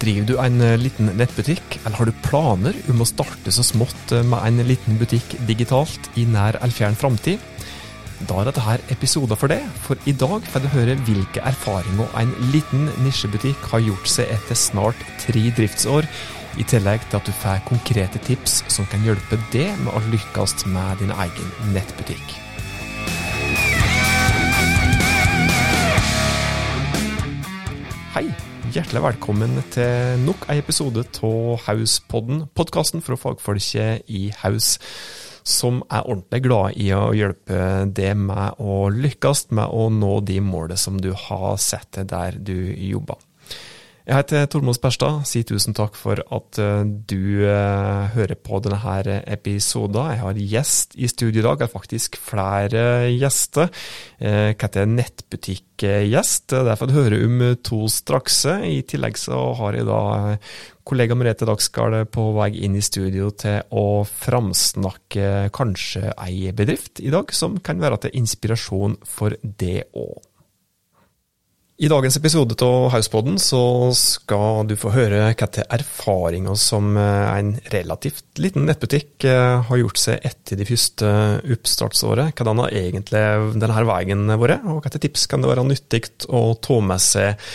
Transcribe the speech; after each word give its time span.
Driver 0.00 0.26
du 0.30 0.38
en 0.40 0.62
eh, 0.64 0.78
liten 0.80 1.10
nettbutikk, 1.18 1.76
eller 1.82 1.98
har 1.98 2.08
du 2.08 2.20
planer 2.24 2.76
om 2.88 3.02
å 3.04 3.08
starte 3.08 3.52
så 3.52 3.64
smått 3.66 4.14
eh, 4.16 4.24
med 4.24 4.40
en 4.46 4.62
liten 4.64 4.96
butikk 5.00 5.34
digitalt 5.48 6.08
i 6.16 6.24
nær 6.24 6.56
eller 6.56 6.72
fjern 6.72 6.96
framtid? 6.96 7.42
Da 8.28 8.38
er 8.40 8.48
dette 8.48 8.64
her 8.64 8.82
episoder 8.92 9.36
for 9.36 9.52
det, 9.52 9.60
for 9.84 10.00
i 10.08 10.14
dag 10.16 10.44
får 10.52 10.64
du 10.64 10.70
høre 10.72 10.96
hvilke 11.04 11.44
erfaringer 11.44 12.08
en 12.20 12.32
liten 12.52 12.88
nisjebutikk 13.04 13.70
har 13.72 13.84
gjort 13.84 14.08
seg 14.12 14.32
etter 14.32 14.56
snart 14.56 15.04
tre 15.20 15.46
driftsår, 15.56 16.08
i 16.58 16.66
tillegg 16.66 17.04
til 17.06 17.20
at 17.20 17.28
du 17.28 17.36
får 17.36 17.62
konkrete 17.68 18.20
tips 18.26 18.62
som 18.72 18.88
kan 18.90 19.04
hjelpe 19.06 19.38
deg 19.52 19.76
med 19.84 19.92
å 19.94 20.04
lykkes 20.10 20.64
med 20.72 21.04
din 21.04 21.12
egen 21.14 21.74
nettbutikk. 21.76 22.38
Hei! 28.16 28.49
Hjertelig 28.70 29.00
velkommen 29.02 29.56
til 29.74 30.20
nok 30.22 30.44
en 30.46 30.58
episode 30.60 31.02
av 31.26 31.64
Hauspodden, 31.64 32.44
podkasten 32.54 33.02
fra 33.02 33.16
fagfolket 33.18 34.06
i 34.06 34.28
Haus, 34.44 34.76
som 35.42 35.80
er 35.90 36.06
ordentlig 36.06 36.44
glad 36.44 36.78
i 36.78 36.86
å 36.94 37.08
hjelpe 37.16 37.88
deg 37.90 38.20
med 38.28 38.62
å 38.62 38.84
lykkes 38.94 39.48
med 39.58 39.74
å 39.74 39.88
nå 39.90 40.12
de 40.22 40.38
målene 40.38 40.78
som 40.78 41.00
du 41.02 41.10
har 41.10 41.58
sett 41.58 41.98
der 42.14 42.38
du 42.38 42.54
jobber. 42.92 43.18
Jeg 44.10 44.24
heter 44.24 44.48
Tormod 44.50 44.74
Sperstad. 44.74 45.20
Si 45.22 45.44
tusen 45.46 45.70
takk 45.78 45.94
for 45.94 46.18
at 46.18 46.58
eh, 46.58 46.80
du 46.82 47.44
uh, 47.46 48.08
hører 48.10 48.34
på 48.34 48.58
denne 48.58 49.20
episoden. 49.22 50.08
Jeg 50.10 50.18
har 50.24 50.40
gjest 50.54 50.96
i 50.98 51.06
studio 51.06 51.38
i 51.38 51.44
dag, 51.46 51.60
er 51.62 51.70
faktisk 51.70 52.18
flere 52.18 52.82
gjester. 53.14 53.70
Hva 54.18 54.32
jeg 54.32 54.56
heter 54.64 54.90
nettbutikkgjest. 54.90 56.56
Det 56.66 56.74
får 56.80 56.90
du 56.90 57.20
om 57.20 57.44
to 57.62 57.84
straks. 57.86 58.40
I 58.66 58.80
tillegg 58.82 59.20
så 59.20 59.38
har 59.60 59.78
jeg 59.78 59.86
da 59.86 60.00
kollega 60.82 61.14
Merete 61.14 61.46
Dagsgaard 61.46 62.10
på 62.10 62.24
vei 62.34 62.50
inn 62.66 62.74
i 62.74 62.82
studio 62.82 63.30
til 63.30 63.62
å 63.70 64.02
framsnakke 64.10 65.52
kanskje 65.54 66.10
ei 66.18 66.50
bedrift 66.50 66.98
i 66.98 67.14
dag, 67.14 67.30
som 67.30 67.60
kan 67.62 67.78
være 67.78 68.08
til 68.08 68.18
inspirasjon 68.24 68.98
for 69.06 69.38
det 69.38 69.84
òg. 69.94 70.18
I 71.80 71.88
dagens 71.88 72.16
episode 72.18 72.58
av 72.60 72.90
Hauspodden 72.92 73.38
så 73.40 73.88
skal 73.96 74.66
du 74.68 74.74
få 74.76 74.90
høre 74.92 75.22
hvilke 75.30 75.62
erfaringer 75.72 76.58
som 76.60 76.90
eh, 77.00 77.28
en 77.32 77.54
relativt 77.72 78.36
liten 78.36 78.66
nettbutikk 78.68 79.24
eh, 79.24 79.62
har 79.64 79.78
gjort 79.80 80.00
seg 80.02 80.26
etter 80.28 80.60
de 80.60 80.66
første 80.68 81.12
oppstartsåret. 81.54 82.34
Hvordan 82.36 82.60
har 82.60 82.76
egentlig 82.76 83.22
denne 83.54 83.84
veien 83.88 84.26
vært, 84.42 84.66
og 84.68 84.82
hvilke 84.82 85.00
tips 85.06 85.24
kan 85.32 85.40
det 85.40 85.48
være 85.48 85.64
nyttig 85.70 86.02
å 86.28 86.42
ta 86.60 86.76
med 86.84 87.00
seg 87.00 87.48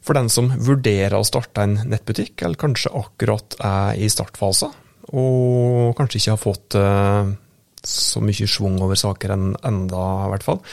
for 0.00 0.16
den 0.16 0.32
som 0.32 0.48
vurderer 0.48 1.18
å 1.18 1.28
starte 1.28 1.66
en 1.68 1.76
nettbutikk, 1.92 2.46
eller 2.46 2.56
kanskje 2.62 2.94
akkurat 2.96 3.58
er 3.60 4.00
i 4.00 4.08
startfasen, 4.08 4.72
og 5.12 5.92
kanskje 6.00 6.22
ikke 6.22 6.38
har 6.38 6.40
fått 6.40 6.78
eh, 6.80 7.36
så 7.84 8.24
mye 8.24 8.48
schwung 8.48 8.80
over 8.80 8.96
saker 8.96 9.36
enn 9.36 9.52
enda, 9.60 10.06
i 10.24 10.32
hvert 10.32 10.48
fall. 10.48 10.64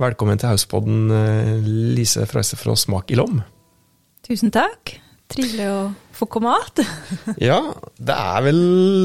Velkommen 0.00 0.38
til 0.40 0.48
Hauspodden, 0.48 1.10
eh, 1.12 1.66
Lise 1.92 2.24
Freise 2.24 2.56
fra 2.56 2.72
Smak 2.72 3.10
i 3.12 3.16
Lom. 3.18 3.42
Tusen 4.24 4.48
takk. 4.48 4.94
Trivelig 5.28 5.66
å 5.68 5.80
få 6.16 6.28
komme 6.32 6.54
igjen. 6.56 6.86
ja, 7.50 7.58
det 8.00 8.16
er 8.16 8.46
vel, 8.46 8.62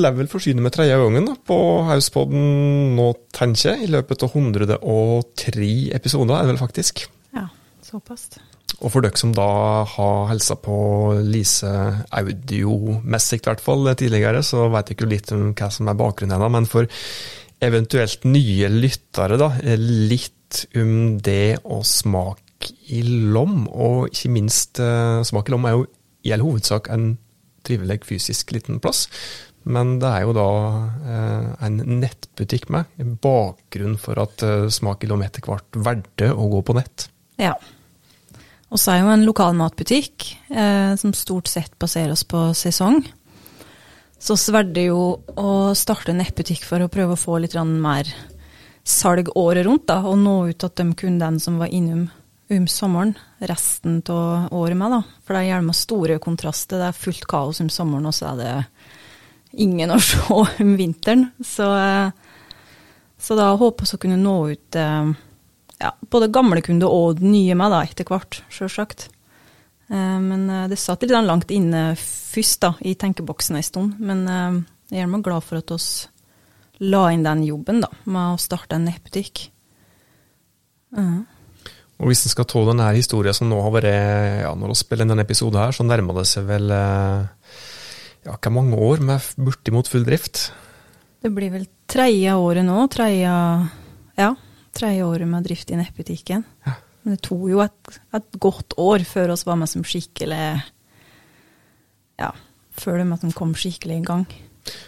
er 0.07 0.15
vel 0.15 0.29
forsynet 0.31 0.63
med 0.63 0.71
tredje 0.75 0.95
gangen 0.95 1.27
på 1.43 1.57
Hauspodden 1.89 2.95
nå, 2.95 3.07
tenker 3.35 3.73
jeg. 3.73 3.83
I 3.83 3.91
løpet 3.97 4.23
av 4.23 4.37
103 4.39 5.67
episoder 5.97 6.37
er 6.37 6.47
det 6.47 6.53
vel 6.53 6.61
faktisk. 6.61 7.03
Ja, 7.35 7.49
såpass. 7.83 8.29
Og 8.77 8.87
for 8.93 9.03
dere 9.03 9.19
som 9.19 9.35
da 9.35 9.49
har 9.91 10.31
hilsa 10.31 10.55
på 10.55 10.77
Lise 11.19 11.73
audiomessig, 12.15 13.41
i 13.41 13.49
hvert 13.49 13.63
fall 13.63 13.91
tidligere, 13.91 14.39
så 14.39 14.69
vet 14.71 14.93
dere 14.93 15.03
jo 15.03 15.11
litt 15.17 15.35
om 15.35 15.51
hva 15.51 15.69
som 15.73 15.91
er 15.91 15.99
bakgrunnen 15.99 16.37
hennes. 16.37 16.55
Men 16.55 16.71
for 16.71 16.87
eventuelt 17.67 18.23
nye 18.29 18.71
lyttere, 18.71 19.39
da, 19.41 19.51
litt 19.75 20.36
om 20.77 21.17
det 21.23 21.59
å 21.65 21.81
smake 21.85 22.73
i 22.93 23.03
lom, 23.05 23.65
og 23.69 24.09
ikke 24.11 24.33
minst 24.33 24.81
uh, 24.81 25.23
smak 25.27 25.49
i 25.49 25.53
lom 25.53 25.67
er 25.67 25.77
jo 25.77 25.85
i 26.27 26.33
all 26.35 26.43
hovedsak 26.43 26.89
en 26.93 27.13
trivelig 27.67 28.01
fysisk 28.07 28.51
liten 28.55 28.81
plass. 28.83 29.05
Men 29.67 29.97
det 29.99 30.09
er 30.09 30.23
jo 30.23 30.35
da 30.35 30.49
uh, 30.87 31.47
en 31.67 31.81
nettbutikk 31.99 32.69
med, 32.73 32.87
en 33.01 33.17
bakgrunn 33.21 33.97
for 33.99 34.19
at 34.23 34.43
uh, 34.45 34.69
Smak 34.71 35.03
i 35.03 35.09
lom 35.11 35.25
etter 35.25 35.43
hvert 35.43 35.79
valgte 35.83 36.31
å 36.31 36.47
gå 36.53 36.63
på 36.63 36.77
nett. 36.77 37.09
Ja. 37.41 37.53
Og 38.71 38.79
så 38.79 38.93
er 38.93 39.03
jo 39.03 39.11
en 39.13 39.23
lokalmatbutikk 39.23 40.25
eh, 40.51 40.91
som 40.99 41.13
stort 41.15 41.47
sett 41.47 41.77
baserer 41.79 42.11
oss 42.11 42.25
på 42.27 42.49
sesong. 42.57 42.99
Så 44.19 44.35
sverder 44.39 44.89
jo 44.89 45.01
å 45.39 45.51
starte 45.77 46.11
en 46.11 46.19
nettbutikk 46.19 46.65
for 46.67 46.83
å 46.83 46.89
prøve 46.91 47.15
å 47.15 47.21
få 47.21 47.37
litt 47.39 47.55
mer 47.55 48.09
salg 48.87 49.29
året 49.35 49.65
rundt, 49.67 49.87
da, 49.89 49.99
og 50.07 50.17
nå 50.21 50.37
ut 50.51 50.61
til 50.63 50.71
de 50.79 50.95
kundene 50.95 51.43
som 51.43 51.59
var 51.59 51.73
innom 51.73 52.07
om 52.49 52.67
sommeren, 52.67 53.17
resten 53.37 54.01
av 54.07 54.53
året 54.55 54.77
med. 54.77 54.91
da. 54.91 55.01
For 55.25 55.35
det 55.35 55.41
er 55.41 55.49
gjerne 55.51 55.75
store 55.75 56.19
kontraster. 56.23 56.79
Det 56.79 56.87
er 56.89 57.01
fullt 57.01 57.27
kaos 57.27 57.59
om 57.63 57.69
sommeren, 57.69 58.07
og 58.07 58.15
så 58.15 58.31
er 58.31 58.39
det 58.39 58.53
ingen 59.59 59.91
å 59.91 59.99
se 60.09 60.21
om 60.31 60.73
vinteren. 60.79 61.27
Så, 61.43 61.67
så 63.19 63.39
da 63.39 63.49
håper 63.59 63.89
vi 63.89 63.97
å 63.97 64.01
kunne 64.05 64.21
nå 64.21 64.37
ut 64.53 64.79
eh, 64.79 65.11
ja, 65.83 65.93
både 66.07 66.31
gamle 66.31 66.63
kunder 66.63 66.93
og 66.93 67.21
nye 67.23 67.57
med 67.59 67.75
da, 67.75 67.83
etter 67.83 68.07
hvert, 68.07 68.41
sjølsagt. 68.47 69.09
Eh, 69.91 70.19
men 70.23 70.47
eh, 70.47 70.67
det 70.71 70.79
satt 70.79 71.03
litt 71.03 71.15
langt 71.17 71.51
inne 71.51 71.89
først 71.99 72.63
da, 72.63 72.75
i 72.79 72.95
tenkeboksen 72.95 73.59
en 73.59 73.67
stund. 73.67 73.99
Men 73.99 74.23
jeg 74.87 75.03
er 75.03 75.19
glad 75.19 75.43
for 75.43 75.59
at 75.59 75.75
oss 75.75 76.07
la 76.83 77.07
inn 77.13 77.25
den 77.25 77.43
jobben 77.47 77.81
da, 77.83 77.89
med 78.05 78.35
å 78.35 78.41
starte 78.41 78.77
en 78.77 78.85
nettbutikk. 78.87 79.47
Mm. 80.97 81.25
Og 81.97 82.11
Hvis 82.11 82.27
en 82.27 82.33
skal 82.33 82.47
ta 82.49 82.61
denne 82.67 82.87
historien 82.95 83.35
som 83.35 83.49
nå 83.49 83.57
har 83.59 83.73
vært 83.73 83.89
ja, 83.89 84.51
Når 84.55 84.71
vi 84.71 84.77
spiller 84.79 85.09
denne 85.09 85.25
episoden, 85.25 85.59
her, 85.59 85.73
så 85.75 85.83
nærmer 85.83 86.19
det 86.19 86.27
seg 86.29 86.45
vel 86.47 86.69
eh, 86.71 87.51
ja, 88.27 88.35
ikke 88.35 88.53
mange 88.53 88.77
år 88.77 89.01
med 89.03 89.29
bortimot 89.41 89.89
full 89.89 90.05
drift? 90.07 90.51
Det 91.23 91.31
blir 91.33 91.51
vel 91.51 91.65
tredje 91.89 92.35
året 92.37 92.65
nå. 92.67 92.83
Tredje, 92.93 93.31
ja, 94.19 94.29
tredje 94.77 95.07
året 95.07 95.29
med 95.29 95.47
drift 95.47 95.73
i 95.73 95.79
nettbutikken. 95.79 96.45
Ja. 96.67 96.75
Men 97.01 97.15
det 97.15 97.23
tok 97.25 97.47
jo 97.49 97.63
et, 97.63 97.97
et, 98.17 98.37
godt 98.43 98.75
år 98.83 99.05
før 99.07 99.33
oss 99.33 99.45
var 99.47 99.57
med 99.57 99.71
som 99.71 99.85
skikkelig 99.87 100.41
Ja, 102.19 102.29
før 102.77 103.01
de 103.01 103.31
kom 103.37 103.55
skikkelig 103.57 104.01
i 104.01 104.05
gang. 104.05 104.27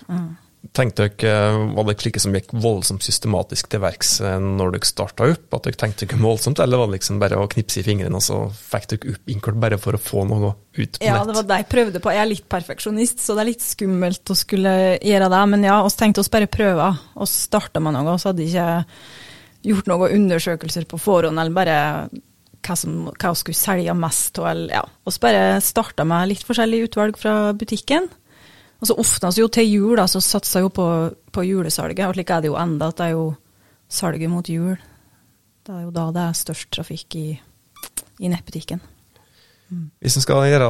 Uh. 0.10 0.36
Tenkte 0.76 1.06
dere, 1.08 1.30
eh, 1.32 1.58
Var 1.76 1.86
det 1.88 1.94
ikke 2.10 2.20
som 2.20 2.34
gikk 2.36 2.50
voldsomt 2.52 3.04
systematisk 3.06 3.70
til 3.72 3.80
verks 3.80 4.18
eh, 4.20 4.36
når 4.44 4.74
dere 4.76 4.90
starta 4.90 5.30
opp? 5.32 5.56
At 5.56 5.70
dere 5.70 5.80
tenkte 5.80 6.04
dere 6.04 6.20
voldsomt, 6.20 6.60
eller 6.60 6.82
var 6.82 6.90
det 6.90 6.98
liksom 6.98 7.22
bare 7.22 7.40
å 7.40 7.48
knipse 7.52 7.80
i 7.80 7.86
fingrene, 7.88 8.20
og 8.20 8.26
så 8.26 8.42
fikk 8.52 8.90
dere 8.92 9.16
opp 9.16 9.32
innkort 9.32 9.62
bare 9.64 9.80
for 9.80 9.96
å 9.96 10.02
få 10.04 10.26
noe 10.28 10.52
ut 10.76 11.00
på 11.00 11.06
ja, 11.06 11.16
nett? 11.16 11.22
Ja, 11.22 11.24
det 11.30 11.38
var 11.38 11.48
det 11.48 11.62
jeg 11.62 11.70
prøvde 11.72 12.04
på. 12.04 12.12
Jeg 12.12 12.24
er 12.26 12.32
litt 12.34 12.50
perfeksjonist, 12.52 13.24
så 13.24 13.38
det 13.38 13.46
er 13.46 13.52
litt 13.54 13.64
skummelt 13.64 14.36
å 14.36 14.38
skulle 14.38 14.76
gjøre 15.00 15.32
det. 15.32 15.42
Men 15.56 15.66
ja, 15.70 15.80
oss 15.88 15.98
tenkte 16.00 16.26
oss 16.26 16.34
bare 16.34 16.52
prøve. 16.52 16.92
Og 17.16 17.32
starta 17.32 17.84
med 17.84 17.96
noe, 17.96 18.18
og 18.18 18.20
så 18.20 18.34
hadde 18.34 18.48
ikke 18.50 18.70
gjort 19.72 19.92
noen 19.92 20.16
undersøkelser 20.20 20.88
på 20.92 21.00
forhånd, 21.00 21.40
eller 21.40 21.56
bare 21.56 21.80
hva, 22.12 22.76
som, 22.76 23.06
hva 23.16 23.32
vi 23.32 23.42
skulle 23.46 23.64
selge 23.64 23.96
mest 23.96 24.44
av. 24.44 24.66
Ja. 24.68 24.84
Så 25.08 25.24
bare 25.24 25.62
starta 25.64 26.04
med 26.08 26.34
litt 26.34 26.44
forskjellig 26.48 26.90
utvalg 26.90 27.20
fra 27.20 27.54
butikken. 27.56 28.12
Og 28.80 28.88
så 28.88 28.96
ofte 28.96 29.32
jo 29.36 29.50
til 29.52 29.68
jul, 29.68 29.98
da, 30.00 30.06
så 30.08 30.22
satsa 30.24 30.62
jo 30.64 30.70
på, 30.72 30.86
på, 31.36 31.44
julesalget, 31.44 32.06
og 32.08 32.16
slik 32.16 32.32
er 32.32 32.46
det 32.46 32.52
jo 32.52 32.60
enda, 32.60 32.92
at 32.92 33.00
det 33.00 33.10
er 33.10 33.18
jo 33.18 33.26
salget 33.92 34.32
mot 34.32 34.48
jul. 34.48 34.78
Det 35.68 35.76
er 35.76 35.84
jo 35.84 35.92
da 35.92 36.06
det 36.16 36.24
er 36.24 36.40
størst 36.40 36.72
trafikk 36.72 37.18
i, 37.20 37.28
i 38.24 38.32
nettbutikken. 38.32 38.80
Mm. 39.70 39.90
Hvis 40.02 40.16
en 40.18 40.24
skal 40.24 40.48
gjøre 40.50 40.70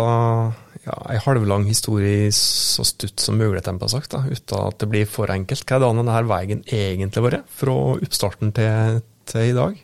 ja, 0.84 0.96
ei 1.14 1.20
halvlang 1.24 1.68
historie 1.70 2.32
så 2.36 2.84
stutt 2.88 3.22
som 3.22 3.38
mulig, 3.40 3.62
sagt, 3.64 4.12
da, 4.16 4.24
uten 4.26 4.66
at 4.66 4.82
det 4.82 4.90
blir 4.92 5.08
for 5.08 5.32
enkelt, 5.32 5.64
hva 5.70 5.78
er 5.78 5.86
da 5.86 5.94
denne 5.94 6.24
veien 6.34 6.66
egentlig 6.66 7.26
vært, 7.30 7.48
fra 7.62 7.78
oppstarten 7.94 8.56
til, 8.58 9.02
til, 9.30 9.52
i 9.52 9.56
dag? 9.56 9.78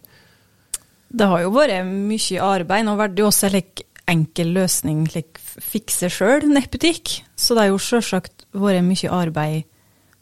Det 1.16 1.30
har 1.32 1.46
jo 1.46 1.54
vært 1.54 1.86
mye 1.88 2.44
arbeid. 2.44 2.88
Nå 2.88 2.98
blir 3.00 3.14
det 3.14 3.24
jo 3.24 3.30
også 3.30 3.48
en 3.48 3.56
enkel 4.10 4.54
løsning, 4.56 5.06
like 5.16 5.42
fikse 5.42 6.10
sjøl 6.14 6.46
nettbutikk. 6.50 7.22
Så 7.38 7.56
det 7.56 7.66
har 7.66 7.74
jo 7.74 7.82
sjølsagt 7.82 8.46
vært 8.56 8.86
mye 8.86 9.12
arbeid 9.14 9.66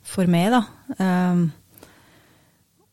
for 0.04 0.30
meg, 0.30 0.54
da. 0.54 0.64
Um, 1.00 1.46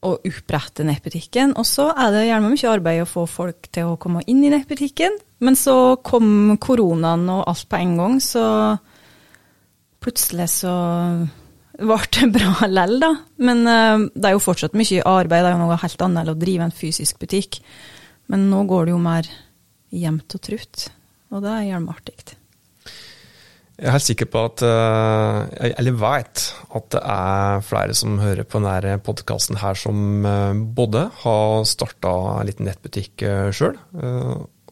å 0.00 0.14
opprette 0.16 0.84
nettbutikken. 0.86 1.52
Og 1.60 1.66
så 1.68 1.90
er 1.92 2.14
det 2.14 2.26
gjerne 2.28 2.52
mye 2.52 2.70
arbeid 2.72 3.02
å 3.04 3.08
få 3.08 3.26
folk 3.28 3.68
til 3.74 3.90
å 3.90 3.98
komme 4.00 4.24
inn 4.30 4.42
i 4.46 4.52
nettbutikken. 4.52 5.18
Men 5.44 5.58
så 5.58 5.96
kom 6.04 6.56
koronaen 6.60 7.28
og 7.32 7.44
alt 7.48 7.68
på 7.68 7.80
en 7.80 7.94
gang, 8.00 8.16
så 8.20 8.44
plutselig 10.00 10.48
så 10.52 10.72
ble 11.80 12.00
det 12.16 12.30
bra 12.36 12.68
lell, 12.68 12.98
da. 13.02 13.12
Men 13.44 13.62
uh, 13.68 14.08
det 14.14 14.30
er 14.30 14.36
jo 14.36 14.44
fortsatt 14.44 14.76
mye 14.78 15.04
arbeid. 15.06 15.44
Det 15.44 15.52
er 15.52 15.56
jo 15.56 15.62
noe 15.66 15.80
helt 15.84 16.06
annet 16.08 16.32
å 16.32 16.38
drive 16.40 16.66
en 16.66 16.76
fysisk 16.76 17.20
butikk. 17.22 17.60
Men 18.30 18.48
nå 18.50 18.64
går 18.70 18.88
det 18.88 18.94
jo 18.94 19.02
mer 19.02 19.28
jevnt 19.90 20.36
og 20.36 20.44
trutt, 20.46 20.90
og 21.30 21.42
det 21.44 21.54
er 21.54 21.68
gjerne 21.70 21.94
artig. 21.94 22.20
Jeg 23.80 23.88
er 23.88 23.94
helt 23.94 24.04
sikker 24.04 24.28
på 24.28 24.40
at 24.44 24.62
uh, 24.66 25.38
Eller 25.64 25.96
veit 25.96 26.42
at 26.76 26.88
det 26.92 27.00
er 27.00 27.62
flere 27.64 27.96
som 27.96 28.18
hører 28.20 28.44
på 28.44 28.60
denne 28.60 28.98
podkasten 29.00 29.56
her 29.62 29.78
som 29.78 30.26
uh, 30.26 30.52
både 30.52 31.06
har 31.22 31.64
starta 31.68 32.12
en 32.34 32.48
liten 32.48 32.68
nettbutikk 32.68 33.24
uh, 33.24 33.48
sjøl, 33.54 33.78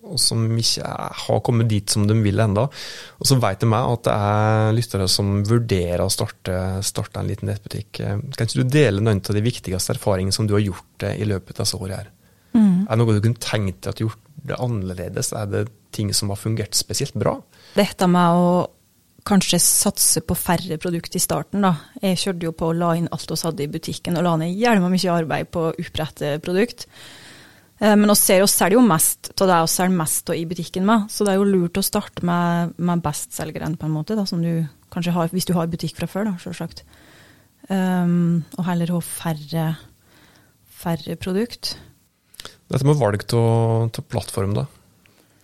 og 0.09 0.20
som 0.20 0.44
ikke 0.56 0.88
har 1.23 1.41
kommet 1.44 1.69
dit 1.69 1.88
som 1.93 2.06
de 2.09 2.14
vil 2.25 2.41
enda. 2.41 2.67
Og 3.21 3.29
så 3.29 3.37
vet 3.41 3.61
de 3.61 3.69
meg 3.69 3.91
at 3.93 4.06
det 4.06 4.14
er 4.29 4.76
lyttere 4.76 5.09
som 5.12 5.43
vurderer 5.44 6.05
å 6.05 6.12
starte, 6.12 6.61
starte 6.87 7.21
en 7.21 7.29
liten 7.29 7.50
nettbutikk. 7.50 8.00
Kan 8.00 8.47
ikke 8.47 8.62
du 8.62 8.73
dele 8.73 9.03
noen 9.05 9.21
av 9.21 9.37
de 9.37 9.44
viktigste 9.44 9.93
erfaringene 9.97 10.32
som 10.32 10.49
du 10.49 10.55
har 10.56 10.64
gjort 10.64 11.11
i 11.11 11.29
løpet 11.29 11.59
av 11.59 11.67
disse 11.67 11.76
årene 11.76 12.00
her? 12.00 12.09
Mm. 12.56 12.87
Er 12.87 12.88
det 12.88 12.99
noe 13.03 13.19
du 13.19 13.21
kunne 13.26 13.44
tenkt 13.44 13.82
deg 13.85 13.93
at 13.93 14.00
gjort 14.06 14.28
det 14.44 14.58
annerledes? 14.58 15.32
Er 15.37 15.46
det 15.50 15.69
ting 15.94 16.12
som 16.14 16.32
har 16.32 16.40
fungert 16.40 16.76
spesielt 16.79 17.17
bra? 17.19 17.38
Dette 17.76 18.08
med 18.11 18.38
å 18.38 18.50
kanskje 19.29 19.61
satse 19.61 20.23
på 20.25 20.37
færre 20.38 20.79
produkter 20.81 21.19
i 21.19 21.23
starten, 21.23 21.64
da. 21.64 21.75
Jeg 22.00 22.20
kjørte 22.23 22.49
jo 22.49 22.55
på 22.56 22.70
å 22.70 22.76
la 22.76 22.94
inn 22.96 23.11
alt 23.12 23.29
vi 23.29 23.40
hadde 23.43 23.64
i 23.64 23.73
butikken, 23.73 24.17
og 24.17 24.25
la 24.25 24.37
ned 24.40 24.56
jævla 24.56 24.93
mye 24.93 25.17
arbeid 25.17 25.50
på 25.52 25.64
å 25.67 25.75
opprette 25.75 26.37
produkt. 26.44 26.87
Eh, 27.79 27.94
men 27.94 28.08
vi 28.08 28.17
ser 28.19 28.44
oss 28.44 28.56
selger 28.58 28.79
jo 28.79 28.87
mest 28.87 29.32
av 29.37 29.50
det 29.50 29.58
vi 29.64 29.75
selger 29.75 29.99
mest 29.99 30.32
i 30.35 30.46
butikken 30.49 30.87
med, 30.88 31.11
så 31.12 31.26
det 31.26 31.35
er 31.35 31.43
jo 31.43 31.50
lurt 31.50 31.81
å 31.81 31.85
starte 31.85 32.25
med, 32.26 32.75
med 32.79 33.05
bestselgeren, 33.05 33.76
på 33.79 33.88
en 33.88 33.94
måte, 33.94 34.17
da, 34.19 34.25
som 34.29 34.43
du 34.43 34.64
kanskje 34.94 35.14
har, 35.17 35.31
hvis 35.35 35.49
du 35.49 35.55
har 35.58 35.69
butikk 35.70 35.99
fra 35.99 36.08
før, 36.11 36.31
da, 36.31 36.38
selvsagt. 36.43 36.85
Um, 37.69 38.46
og 38.56 38.64
heller 38.64 38.94
ha 38.94 39.02
færre, 39.05 39.67
færre 40.73 41.19
produkt. 41.20 41.75
Dette 42.69 42.85
med 42.85 42.99
valg 43.00 43.25
av 43.37 44.03
plattform, 44.12 44.56
da. 44.56 44.67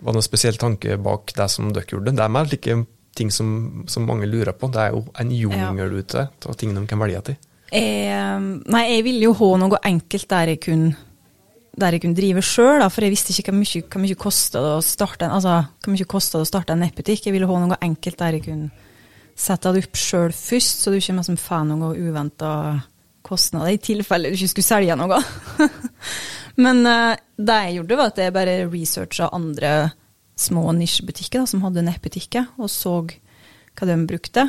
Var 0.01 0.13
det 0.13 0.19
noen 0.19 0.27
spesiell 0.27 0.59
tanke 0.61 0.99
bak 1.01 1.33
det 1.37 1.49
som 1.53 1.71
dere 1.73 1.89
gjorde? 1.89 2.13
Det 2.13 2.25
er 2.25 2.33
mer 2.33 2.51
like 2.51 2.77
ting 3.17 3.31
som, 3.33 3.49
som, 3.89 4.05
mange 4.09 4.29
lurer 4.29 4.53
på. 4.59 4.69
Det 4.75 4.83
er 4.83 4.93
jo 4.93 5.05
en 5.23 5.33
jungel 5.33 5.99
ute 6.03 6.29
av 6.29 6.59
ting 6.59 6.75
de 6.75 6.85
kan 6.91 7.01
velge 7.01 7.23
til. 7.31 7.41
Jeg, 7.75 8.41
nei, 8.71 8.85
jeg 8.91 9.05
ville 9.07 9.31
jo 9.31 9.35
ha 9.39 9.51
noe 9.63 9.81
enkelt 9.89 10.29
der 10.31 10.55
jeg 10.55 10.63
kunne 10.67 10.95
der 11.75 11.97
jeg 11.97 12.05
kunne 12.05 12.15
drive 12.15 12.43
sjøl, 12.45 12.85
for 12.87 13.03
jeg 13.03 13.11
visste 13.11 13.35
ikke 13.35 13.51
hvor 13.51 13.59
mye, 13.59 13.81
hvor 13.91 14.03
mye 14.05 14.19
kosta 14.19 14.61
det 14.63 14.75
å 14.77 14.83
starte 14.85 15.27
en, 15.27 15.33
altså, 15.35 15.57
en 16.71 16.83
nettbutikk. 16.85 17.27
Jeg 17.27 17.35
ville 17.35 17.49
ha 17.51 17.61
noe 17.65 17.79
enkelt 17.83 18.21
der 18.21 18.37
jeg 18.37 18.45
kunne 18.47 18.71
sette 19.35 19.73
det 19.75 19.83
opp 19.83 19.99
sjøl 19.99 20.31
først, 20.31 20.85
så 20.85 20.93
du 20.93 21.01
ikke 21.01 21.17
liksom 21.19 21.41
får 21.41 21.65
noe 21.73 21.97
uventa 21.99 22.53
kostnader, 23.27 23.73
i 23.75 23.83
tilfelle 23.83 24.31
du 24.31 24.39
ikke 24.39 24.53
skulle 24.53 24.69
selge 24.69 24.99
noe. 25.01 25.19
Men 26.61 26.87
uh, 26.87 27.17
det 27.37 27.59
jeg 27.67 27.79
gjorde, 27.79 27.99
var 27.99 28.13
at 28.13 28.21
jeg 28.23 28.35
bare 28.35 28.57
researcha 28.71 29.31
andre 29.35 29.75
små 30.39 30.67
nisjebutikker 30.75 31.43
da, 31.43 31.49
som 31.51 31.63
hadde 31.67 31.85
nettbutikker, 31.87 32.55
og 32.59 32.71
så 32.71 33.01
hva 33.05 33.89
de 33.91 33.99
brukte. 34.09 34.49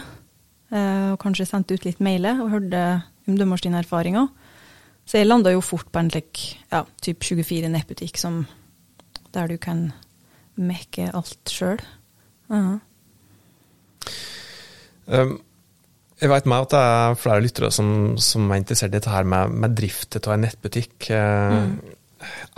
Uh, 0.74 1.14
og 1.14 1.20
kanskje 1.22 1.48
sendte 1.50 1.78
ut 1.78 1.86
litt 1.86 2.02
mailer 2.04 2.42
og 2.42 2.52
hørte 2.54 2.86
om 3.26 3.38
deres 3.38 3.66
erfaringer. 3.66 4.30
Så 5.06 5.20
jeg 5.20 5.30
landa 5.30 5.54
jo 5.54 5.62
fort 5.62 5.92
på 5.94 6.02
en 6.02 6.10
like, 6.14 6.58
ja, 6.72 6.82
typ 7.02 7.24
24 7.24 7.70
nettbutikk 7.70 8.18
der 9.36 9.48
du 9.52 9.58
kan 9.58 9.92
mekke 10.56 11.12
alt 11.14 11.50
sjøl. 11.52 11.82
Uh 12.50 12.58
-huh. 12.58 12.80
um, 15.08 15.42
jeg 16.22 16.32
vet 16.32 16.46
meg 16.48 16.66
at 16.66 16.74
det 16.74 16.82
er 16.82 17.18
flere 17.20 17.44
lyttere 17.44 17.72
som, 17.76 17.90
som 18.22 18.48
er 18.50 18.62
interessert 18.62 18.94
i 18.94 18.98
dette 18.98 19.12
her 19.12 19.28
med, 19.28 19.52
med 19.52 19.76
drift 19.76 20.16
av 20.22 20.36
en 20.36 20.46
nettbutikk. 20.46 21.10
Uh, 21.10 21.58
mm. 21.66 21.74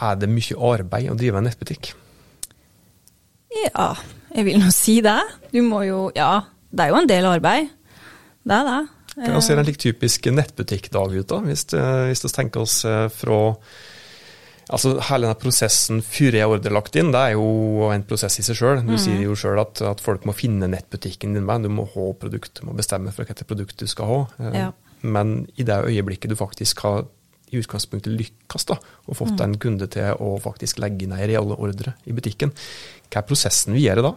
Er 0.08 0.20
det 0.22 0.30
mye 0.32 0.60
arbeid 0.70 1.10
å 1.12 1.18
drive 1.18 1.42
en 1.42 1.50
nettbutikk? 1.50 1.90
Ja, 3.64 3.90
jeg 4.36 4.46
vil 4.48 4.62
nå 4.62 4.70
si 4.76 5.00
det. 5.06 5.20
Du 5.54 5.60
må 5.66 5.82
jo 5.88 6.08
Ja, 6.16 6.46
det 6.70 6.86
er 6.86 6.94
jo 6.94 7.02
en 7.02 7.10
del 7.10 7.28
arbeid. 7.30 7.74
Det 8.48 8.56
er 8.56 8.70
det. 8.70 8.80
Hvordan 9.18 9.42
ser 9.42 9.60
en 9.60 9.66
like 9.66 9.82
typisk 9.82 10.28
nettbutikkdag 10.30 11.16
ut, 11.18 11.28
da? 11.32 11.40
Hvis, 11.48 11.66
eh, 11.74 12.04
hvis 12.12 12.22
vi 12.22 12.30
tenker 12.36 12.64
oss 12.68 12.84
eh, 12.86 13.08
fra 13.10 13.40
Altså, 14.74 14.98
Hele 15.08 15.28
denne 15.28 15.40
prosessen 15.40 16.02
før 16.04 16.36
jeg 16.36 16.50
ordre 16.52 16.74
lagt 16.76 16.98
inn, 17.00 17.14
det 17.16 17.22
er 17.22 17.36
jo 17.38 17.88
en 17.94 18.04
prosess 18.08 18.40
i 18.42 18.44
seg 18.46 18.58
sjøl. 18.60 18.82
Du 18.84 18.96
mm. 18.96 19.00
sier 19.00 19.22
jo 19.24 19.38
sjøl 19.40 19.62
at, 19.64 19.82
at, 19.94 20.04
folk 20.04 20.28
må 20.28 20.36
finne 20.36 20.68
nettbutikken 20.72 21.38
din 21.38 21.48
med. 21.48 21.68
Du 21.68 21.72
må 21.72 21.88
ha 21.94 22.08
produkt, 22.20 22.60
du 22.60 22.68
må 22.68 22.76
bestemme 22.78 23.14
for 23.16 23.24
hvilket 23.24 23.48
produkt 23.48 23.80
du 23.80 23.88
skal 23.88 24.12
ha. 24.12 24.20
Eh, 24.44 24.60
ja. 24.66 24.72
Men 25.08 25.40
i 25.56 25.66
det 25.68 25.78
øyeblikket 25.88 26.34
du 26.34 26.38
faktisk 26.40 26.84
har 26.84 27.06
i 27.48 27.62
utgangspunktet 27.62 28.12
lykkes 28.12 28.68
da, 28.68 28.76
og 29.08 29.16
fått 29.16 29.38
mm. 29.38 29.44
en 29.46 29.58
kunde 29.64 29.88
til 29.94 30.20
å 30.20 30.34
faktisk 30.44 30.82
legge 30.84 31.08
ned 31.08 31.30
reelle 31.30 31.56
ordre 31.56 31.96
i 32.04 32.16
butikken, 32.16 32.52
hva 33.08 33.22
er 33.22 33.28
prosessen 33.30 33.78
vi 33.78 33.86
gjør 33.86 34.04
da? 34.04 34.16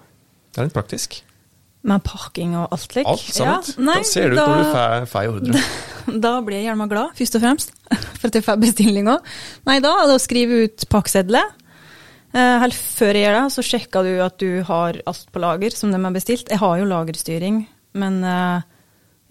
Det 0.51 0.59
er 0.59 0.67
litt 0.67 0.75
praktisk. 0.75 1.21
Med 1.87 2.03
parking 2.05 2.57
og 2.59 2.75
alt 2.75 2.91
slik? 2.91 3.07
Alt 3.09 3.23
sammen. 3.23 3.71
Ja, 3.71 3.85
nei, 3.87 4.01
da 4.03 4.09
ser 4.09 4.35
det 4.35 4.37
ut 4.37 4.43
når 4.43 4.59
du 4.67 5.13
får 5.15 5.31
ordre. 5.31 5.63
Da, 6.25 6.35
blir 6.45 6.61
jeg 6.61 6.69
gjerne 6.71 6.89
glad, 6.91 7.15
først 7.19 7.39
og 7.39 7.45
fremst, 7.45 7.73
for 8.19 8.29
at 8.31 8.39
jeg 8.39 8.47
får 8.47 8.61
bestillinga. 8.63 9.17
Nei, 9.69 9.79
da 9.85 9.95
er 10.01 10.11
det 10.11 10.19
å 10.19 10.23
skrive 10.23 10.65
ut 10.67 10.87
pakksedler. 10.93 11.57
Eh, 12.31 12.57
helt 12.63 12.77
før 12.79 13.17
jeg 13.17 13.27
gjør 13.27 13.39
det, 13.39 13.47
så 13.57 13.67
sjekker 13.67 14.07
du 14.07 14.13
at 14.23 14.37
du 14.43 14.61
har 14.69 15.01
alt 15.11 15.31
på 15.35 15.43
lager 15.43 15.75
som 15.75 15.95
de 15.95 15.99
har 15.99 16.15
bestilt. 16.15 16.51
Jeg 16.53 16.63
har 16.63 16.77
jo 16.79 16.91
lagerstyring, 16.91 17.65
men 17.99 18.21
uh, 18.23 18.63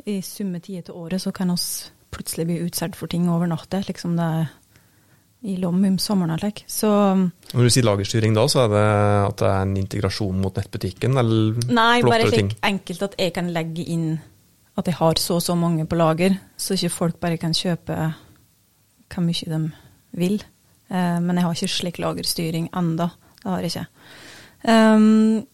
i 0.04 0.20
summe 0.26 0.60
tider 0.60 0.90
til 0.90 1.00
året 1.00 1.24
så 1.24 1.31
kan 1.36 1.54
vi 1.54 1.60
plutselig 2.12 2.48
bli 2.50 2.58
utsolgt 2.66 2.98
for 3.00 3.12
ting 3.12 3.30
over 3.32 3.48
natta. 3.48 3.80
Liksom 3.88 4.18
det 4.20 4.25
er 4.25 4.50
i 5.42 5.56
lom 5.56 5.84
om 5.86 5.98
sommeren. 5.98 6.40
Like. 6.42 6.66
Så, 6.68 6.90
Når 7.54 7.64
du 7.64 7.72
sier 7.72 7.88
lagerstyring 7.88 8.36
da, 8.36 8.44
så 8.52 8.66
er 8.66 8.74
det 8.74 8.86
at 9.30 9.40
det 9.40 9.48
er 9.48 9.62
en 9.64 9.78
integrasjon 9.80 10.42
mot 10.42 10.56
nettbutikken? 10.60 11.16
eller 11.22 11.72
Nei, 11.72 12.02
bare 12.04 12.28
slik 12.28 12.58
enkelt 12.66 13.08
at 13.08 13.16
jeg 13.20 13.36
kan 13.38 13.52
legge 13.56 13.86
inn 13.88 14.10
at 14.80 14.90
jeg 14.90 14.98
har 15.00 15.20
så 15.22 15.38
og 15.40 15.44
så 15.44 15.56
mange 15.60 15.86
på 15.88 15.98
lager, 16.00 16.38
så 16.58 16.76
ikke 16.76 16.96
folk 16.96 17.20
bare 17.22 17.38
kan 17.42 17.56
kjøpe 17.56 17.98
hvor 19.10 19.26
mye 19.26 19.50
de 19.50 19.60
vil. 20.18 20.42
Eh, 20.90 21.20
men 21.22 21.36
jeg 21.36 21.46
har 21.46 21.56
ikke 21.56 21.76
slik 21.76 22.00
lagerstyring 22.02 22.70
enda. 22.78 23.10
Det 23.40 23.50
har 23.50 23.64
jeg 23.64 23.72
ikke. 23.72 23.88
Um, 24.70 25.48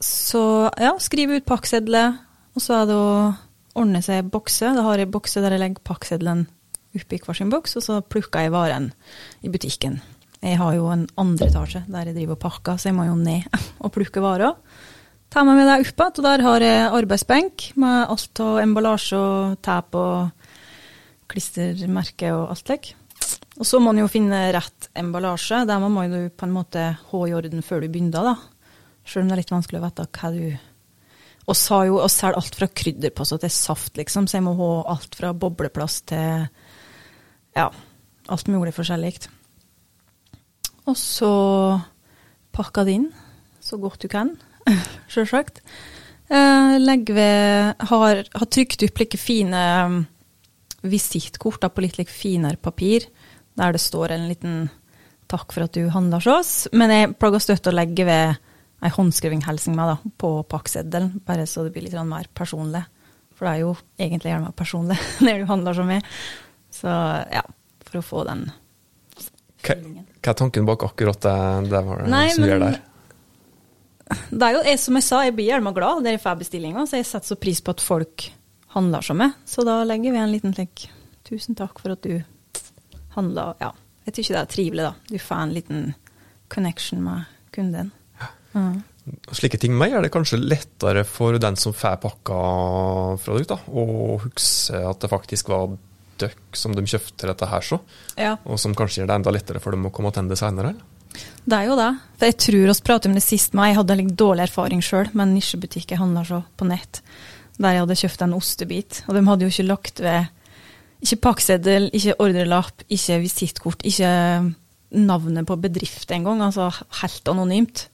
så 0.00 0.42
ja, 0.80 0.92
skrive 1.00 1.38
ut 1.40 1.48
pakksedler, 1.48 2.16
og 2.54 2.62
så 2.62 2.80
er 2.80 2.88
det 2.88 2.96
å 2.96 3.10
ordne 3.80 4.02
seg 4.04 4.30
bokse. 4.32 4.72
Da 4.76 4.84
har 4.86 5.00
jeg 5.00 5.12
bokse 5.12 5.42
der 5.42 5.56
jeg 5.56 5.62
legger 5.62 5.86
pakksedelen 5.86 6.46
oppi 6.96 7.20
hver 7.22 7.36
sin 7.38 7.52
boks, 7.52 7.76
og 7.78 7.86
så 7.86 8.00
plukker 8.02 8.46
jeg 8.46 8.54
varen 8.54 8.90
i 9.46 9.52
butikken. 9.52 10.00
Jeg 10.40 10.56
har 10.56 10.74
jo 10.74 10.88
en 10.88 11.04
andre 11.20 11.50
etasje 11.50 11.84
der 11.86 12.08
jeg 12.08 12.16
driver 12.16 12.38
og 12.38 12.42
pakker, 12.42 12.80
så 12.80 12.88
jeg 12.88 12.96
må 12.96 13.06
jo 13.06 13.18
ned 13.18 13.46
og 13.84 13.92
plukke 13.94 14.24
varer. 14.24 14.56
Tar 15.30 15.44
med 15.46 15.60
meg 15.60 15.68
det 15.68 15.74
opp 15.78 15.86
igjen, 15.86 16.16
og 16.18 16.24
der 16.26 16.42
har 16.42 16.62
jeg 16.64 16.86
arbeidsbenk 16.98 17.64
med 17.78 18.10
alt 18.10 18.40
av 18.42 18.56
emballasje 18.64 19.18
og 19.18 19.60
tap 19.62 19.94
og 19.94 20.48
klistermerke 21.30 22.32
og 22.34 22.48
alt 22.50 22.64
slik. 22.64 22.88
Og 23.60 23.68
så 23.68 23.78
må 23.78 23.92
man 23.92 24.00
jo 24.02 24.08
finne 24.10 24.40
rett 24.56 24.88
emballasje. 24.98 25.60
Der 25.70 25.78
må 25.84 26.02
jo 26.08 26.24
på 26.34 26.48
en 26.48 26.56
måte 26.56 26.82
ha 26.98 27.20
i 27.28 27.36
orden 27.38 27.62
før 27.62 27.84
du 27.84 27.86
begynner, 27.86 28.26
da. 28.26 28.34
Selv 29.06 29.22
om 29.22 29.30
det 29.30 29.36
er 29.36 29.42
litt 29.44 29.54
vanskelig 29.54 29.78
å 29.78 29.84
vite 29.86 30.08
hva 30.18 30.32
du 30.34 30.42
Og 31.46 31.56
sa 31.62 31.80
jo 31.86 32.02
og 32.02 32.10
selger 32.10 32.42
alt 32.42 32.58
fra 32.58 32.70
krydder 32.82 33.14
på 33.14 33.24
så 33.26 33.38
til 33.38 33.54
saft, 33.54 33.94
liksom, 34.02 34.26
så 34.26 34.40
jeg 34.40 34.48
må 34.48 34.58
ha 34.58 34.72
alt 34.96 35.14
fra 35.14 35.30
bobleplass 35.30 36.02
til 36.10 36.46
ja, 37.54 37.70
alt 38.26 38.50
mulig 38.50 38.74
forskjellig. 38.74 39.16
Og 40.90 40.98
så 40.98 41.32
pakka 42.50 42.82
det 42.86 42.98
inn 42.98 43.10
så 43.62 43.78
godt 43.78 44.02
du 44.02 44.10
kan, 44.10 44.34
sjølsagt. 45.12 45.62
Eh, 46.30 46.76
legg 46.78 47.10
ved 47.10 47.80
Har, 47.90 48.22
har 48.32 48.50
trykt 48.54 48.84
opp 48.86 49.00
like 49.02 49.18
fine 49.18 49.62
um, 49.84 50.02
visittkort 50.86 51.64
på 51.66 51.82
litt 51.84 51.98
like 51.98 52.12
finere 52.12 52.56
papir, 52.56 53.08
der 53.58 53.74
det 53.74 53.82
står 53.82 54.14
en 54.14 54.28
liten 54.30 54.60
takk 55.30 55.52
for 55.54 55.66
at 55.66 55.74
du 55.74 55.88
handla 55.90 56.20
hos 56.20 56.30
oss. 56.30 56.52
Men 56.72 56.92
jeg 56.94 57.16
pleier 57.18 57.42
støtt 57.42 57.68
å 57.70 57.74
legge 57.74 58.06
ved 58.08 58.38
ei 58.80 58.92
håndskriving 58.94 59.42
hilsen 59.44 59.76
med 59.76 59.92
da, 59.92 60.12
på 60.22 60.30
pakkseddelen, 60.48 61.18
bare 61.26 61.44
så 61.46 61.66
det 61.66 61.74
blir 61.74 61.84
litt 61.84 61.98
mer 62.08 62.30
personlig. 62.34 62.82
For 63.36 63.46
det 63.46 63.52
er 63.52 63.64
jo 63.64 63.74
egentlig 64.00 64.32
gjerne 64.32 64.48
mer 64.48 64.56
personlig 64.56 64.98
når 65.26 65.42
du 65.42 65.50
handler 65.50 65.76
så 65.76 65.86
mye. 65.88 66.04
Så 66.70 66.94
ja, 67.34 67.44
for 67.88 68.00
å 68.00 68.06
få 68.06 68.24
den 68.28 68.46
stillingen. 69.18 70.06
Hva 70.20 70.32
er 70.32 70.38
tanken 70.38 70.68
bak 70.68 70.86
akkurat 70.86 71.20
det, 71.24 71.36
det 71.72 71.82
Nei, 72.06 72.26
som 72.32 72.44
men, 72.44 72.52
gjør 72.52 72.64
der? 72.68 72.80
Det 74.10 74.42
er 74.46 74.56
jo, 74.56 74.62
jeg, 74.66 74.80
som 74.82 74.98
jeg 74.98 75.06
sa, 75.06 75.22
jeg 75.26 75.36
blir 75.36 75.50
gjerne 75.52 75.72
glad 75.76 76.02
når 76.02 76.16
jeg 76.16 76.22
får 76.24 76.38
bestillinga, 76.40 76.86
så 76.86 76.98
jeg 76.98 77.08
setter 77.08 77.32
så 77.32 77.38
pris 77.38 77.60
på 77.62 77.74
at 77.74 77.84
folk 77.84 78.26
handler 78.74 79.06
som 79.06 79.20
meg. 79.22 79.36
Så 79.46 79.64
da 79.66 79.80
legger 79.86 80.14
vi 80.14 80.22
en 80.22 80.34
liten 80.34 80.56
slik 80.56 80.88
Tusen 81.30 81.54
takk 81.54 81.78
for 81.78 81.94
at 81.94 82.02
du 82.02 82.16
handla. 83.14 83.52
Ja, 83.60 83.68
jeg 84.08 84.16
syns 84.16 84.30
det 84.32 84.38
er 84.40 84.48
trivelig, 84.50 84.86
da. 84.88 84.94
Du 85.06 85.20
får 85.22 85.42
en 85.44 85.52
liten 85.54 85.82
connection 86.50 87.04
med 87.04 87.28
kunden. 87.54 87.92
Ja. 88.18 88.32
Uh 88.56 88.80
Slike 89.32 89.58
ting 89.60 89.74
med 89.78 89.92
gjør 89.92 90.04
det 90.04 90.12
kanskje 90.14 90.38
lettere 90.40 91.04
for 91.08 91.38
den 91.40 91.56
som 91.58 91.74
får 91.76 92.00
pakka 92.02 92.40
fra 93.22 93.36
dere, 93.36 93.48
da, 93.48 93.56
å 93.66 94.18
huske 94.22 94.82
at 94.86 95.00
det 95.02 95.10
faktisk 95.10 95.50
var 95.50 95.72
døkk 96.20 96.58
som 96.58 96.74
de 96.76 96.84
kjøpte 96.84 97.30
dette 97.30 97.48
her 97.48 97.64
så, 97.64 97.78
ja. 98.20 98.34
og 98.44 98.60
som 98.60 98.74
kanskje 98.76 99.00
gjør 99.00 99.10
det 99.10 99.16
enda 99.20 99.32
lettere 99.34 99.62
for 99.62 99.74
dem 99.74 99.88
å 99.88 99.92
komme 99.94 100.12
tilbake 100.14 100.38
senere? 100.38 100.74
Det 101.44 101.56
er 101.56 101.68
jo 101.68 101.76
det. 101.78 101.90
For 102.18 102.30
jeg 102.30 102.38
tror 102.44 102.72
oss 102.72 102.82
pratet 102.84 103.10
om 103.10 103.16
det 103.16 103.24
sist 103.24 103.54
med 103.56 103.70
Jeg 103.70 103.78
hadde 103.80 103.96
litt 103.98 104.16
dårlig 104.18 104.44
erfaring 104.46 104.82
sjøl 104.84 105.08
med 105.12 105.24
en 105.26 105.36
nisjebutikk 105.38 105.94
jeg 105.94 106.00
handla 106.00 106.24
så 106.28 106.42
på 106.56 106.68
nett, 106.68 107.00
der 107.58 107.76
jeg 107.76 107.84
hadde 107.84 107.98
kjøpt 108.02 108.24
en 108.26 108.36
ostebit. 108.36 109.00
Og 109.08 109.16
de 109.16 109.24
hadde 109.26 109.46
jo 109.46 109.54
ikke 109.54 109.68
lagt 109.68 110.02
ved 110.04 110.28
ikke 111.00 111.22
pakkseddel, 111.24 111.88
ikke 111.96 112.18
ordrelapp, 112.20 112.84
ikke 112.92 113.22
visittkort, 113.22 113.86
ikke 113.88 114.10
navnet 115.00 115.48
på 115.48 115.56
bedrift 115.60 116.12
engang. 116.12 116.42
Altså 116.44 116.68
helt 117.00 117.32
anonymt. 117.32 117.86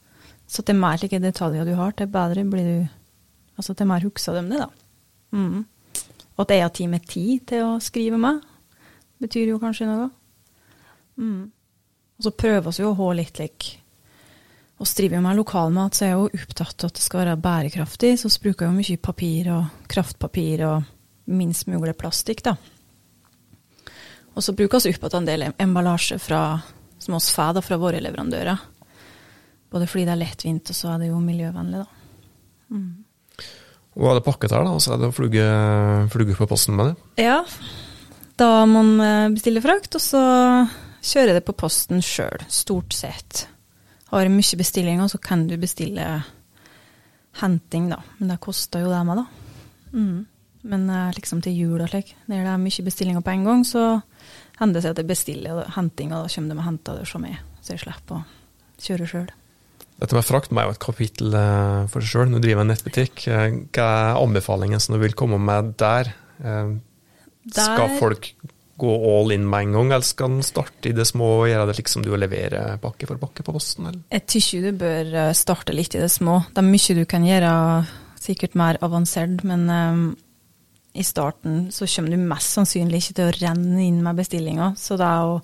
Så 0.47 0.63
til 0.63 0.77
mer 0.79 0.99
like 1.01 1.19
detaljer 1.19 1.67
du 1.67 1.73
har, 1.75 1.95
til 1.95 2.11
bedre 2.11 2.45
blir 2.47 2.67
du 2.67 2.87
Altså 3.57 3.73
til 3.73 3.87
mer 3.89 4.03
husker 4.05 4.35
de 4.37 4.51
det, 4.51 4.59
da. 4.61 4.67
Mm. 5.33 5.63
Og 6.37 6.41
at 6.43 6.51
jeg 6.53 6.61
har 6.61 6.73
tid 6.77 6.89
med 6.91 7.07
tid 7.09 7.39
til 7.49 7.63
å 7.65 7.79
skrive 7.81 8.19
meg, 8.21 8.43
betyr 9.17 9.49
jo 9.49 9.57
kanskje 9.57 9.87
noe. 9.89 10.11
Mm. 11.17 11.47
Og 12.17 12.25
så 12.25 12.33
prøver 12.33 12.73
vi 12.73 12.81
jo 12.81 12.91
å 12.91 12.97
ha 12.97 13.09
litt 13.17 13.37
lik 13.41 13.67
Vi 14.77 14.85
driver 14.99 15.21
med 15.25 15.37
lokalmat, 15.39 15.95
så 15.95 16.05
er 16.05 16.11
jeg 16.11 16.17
jo 16.17 16.41
opptatt 16.43 16.83
av 16.83 16.91
at 16.91 16.97
det 16.97 17.03
skal 17.03 17.21
være 17.23 17.41
bærekraftig. 17.41 18.11
Så 18.21 18.29
vi 18.29 18.47
bruker 18.47 18.67
jo 18.67 18.75
mye 18.75 18.97
papir 19.01 19.49
og 19.53 19.87
kraftpapir 19.89 20.65
og 20.67 20.83
minst 21.33 21.67
mulig 21.67 21.95
plastikk, 21.97 22.43
da. 22.45 22.55
Og 24.37 24.45
så 24.45 24.53
bruker 24.53 24.83
vi 24.85 24.93
opp 24.93 25.07
igjen 25.07 25.23
en 25.23 25.29
del 25.29 25.47
emballasje 25.49 26.19
fra, 26.21 26.61
som 27.01 27.17
vi 27.17 27.21
får 27.25 27.61
fra 27.65 27.79
våre 27.81 28.01
leverandører. 28.05 28.61
Både 29.73 29.89
fordi 29.89 30.05
det 30.05 30.13
er 30.13 30.21
lettvint, 30.21 30.69
og 30.69 30.77
så 30.77 30.93
er 30.93 31.01
det 31.01 31.09
jo 31.09 31.17
miljøvennlig, 31.19 31.81
da. 31.81 31.87
Mm. 32.77 33.47
Og 33.97 34.11
er 34.11 34.19
det 34.19 34.25
pakket 34.27 34.53
her, 34.53 34.61
da, 34.61 34.75
og 34.77 34.83
så 34.85 34.93
er 34.93 35.01
det 35.01 35.09
å 35.09 35.15
fluge, 35.17 35.45
fluge 36.13 36.37
på 36.37 36.47
posten 36.49 36.77
med 36.77 36.91
det? 36.91 37.25
Ja. 37.25 37.39
Da 38.37 38.51
må 38.69 38.85
man 38.85 39.33
bestille 39.33 39.63
frakt, 39.65 39.97
og 39.97 40.05
så 40.05 40.21
kjører 41.07 41.37
det 41.37 41.45
på 41.47 41.55
posten 41.57 42.03
sjøl, 42.03 42.43
stort 42.51 42.95
sett. 42.95 43.45
Har 44.11 44.23
jeg 44.23 44.33
mye 44.33 44.59
bestillinger, 44.59 45.11
så 45.11 45.19
kan 45.23 45.45
du 45.47 45.55
bestille 45.59 46.07
henting, 47.41 47.89
da. 47.91 48.01
Men 48.19 48.33
det 48.33 48.41
koster 48.43 48.83
jo 48.83 48.91
det 48.91 49.03
meg, 49.07 49.21
da. 49.21 49.93
Mm. 49.93 50.19
Men 50.67 50.87
liksom 51.15 51.41
til 51.43 51.55
jul 51.55 51.79
og 51.79 51.89
slik, 51.91 52.13
når 52.27 52.43
det 52.43 52.53
er 52.53 52.61
mye 52.61 52.85
bestillinger 52.87 53.23
på 53.23 53.33
en 53.33 53.47
gang, 53.47 53.65
så 53.67 53.83
hender 54.59 54.79
det 54.79 54.85
seg 54.85 54.95
at 54.95 55.01
jeg 55.03 55.09
bestiller 55.11 55.67
henting, 55.75 56.13
og 56.13 56.25
da 56.25 56.33
kommer 56.33 56.53
de 56.55 56.61
og 56.61 56.67
henter 56.67 57.01
det 57.01 57.09
som 57.09 57.23
meg, 57.23 57.37
så 57.61 57.75
jeg 57.75 57.83
slipper 57.85 58.19
å 58.19 58.23
kjøre 58.83 59.11
sjøl. 59.11 59.29
Dette 59.97 60.13
med 60.13 60.25
frakt 60.27 60.51
er 60.53 60.67
jo 60.67 60.75
et 60.75 60.83
kapittel 60.83 61.33
eh, 61.33 61.87
for 61.89 62.05
seg 62.05 62.11
sjøl. 62.11 62.27
Nå 62.29 62.41
driver 62.41 62.61
jeg 62.61 62.65
en 62.67 62.69
nettbutikk. 62.69 63.23
Eh, 63.33 63.45
hva 63.73 63.87
er 63.87 64.19
anbefalingen 64.19 64.83
som 64.83 64.93
du 64.93 65.01
vil 65.01 65.15
komme 65.17 65.39
med 65.41 65.71
der? 65.81 66.11
Eh, 66.37 66.75
der? 67.47 67.63
Skal 67.63 67.95
folk 67.97 68.29
gå 68.77 68.93
all 69.11 69.33
in 69.33 69.47
med 69.49 69.67
en 69.67 69.77
gang, 69.77 69.91
eller 69.91 70.05
skal 70.05 70.31
en 70.35 70.45
starte 70.45 70.91
i 70.91 70.95
det 70.95 71.07
små 71.09 71.29
og 71.41 71.47
gjøre 71.49 71.69
det 71.69 71.77
liksom 71.79 72.05
du 72.05 72.11
leverer 72.13 72.27
levere 72.27 72.77
pakke 72.81 73.07
for 73.09 73.21
pakke 73.21 73.45
på 73.45 73.55
posten? 73.55 73.89
Eller? 73.89 74.03
Jeg 74.13 74.25
syns 74.27 74.67
du 74.67 74.71
bør 74.77 75.15
eh, 75.23 75.33
starte 75.37 75.75
litt 75.75 75.95
i 75.95 76.03
det 76.03 76.11
små. 76.11 76.41
Det 76.51 76.61
er 76.61 76.69
mye 76.69 76.97
du 76.97 77.03
kan 77.09 77.25
gjøre 77.25 77.51
sikkert 78.21 78.57
mer 78.59 78.79
avansert, 78.83 79.43
men 79.47 79.67
um, 79.69 80.05
i 80.97 81.05
starten 81.05 81.67
så 81.71 81.87
kommer 81.87 82.13
du 82.13 82.27
mest 82.27 82.57
sannsynlig 82.57 83.03
ikke 83.03 83.17
til 83.19 83.29
å 83.29 83.35
renne 83.37 83.83
inn 83.85 84.01
med 84.03 84.17
bestillinger. 84.17 84.75
Så 84.79 84.97
det 84.99 85.07
er 85.07 85.31
å, 85.31 85.39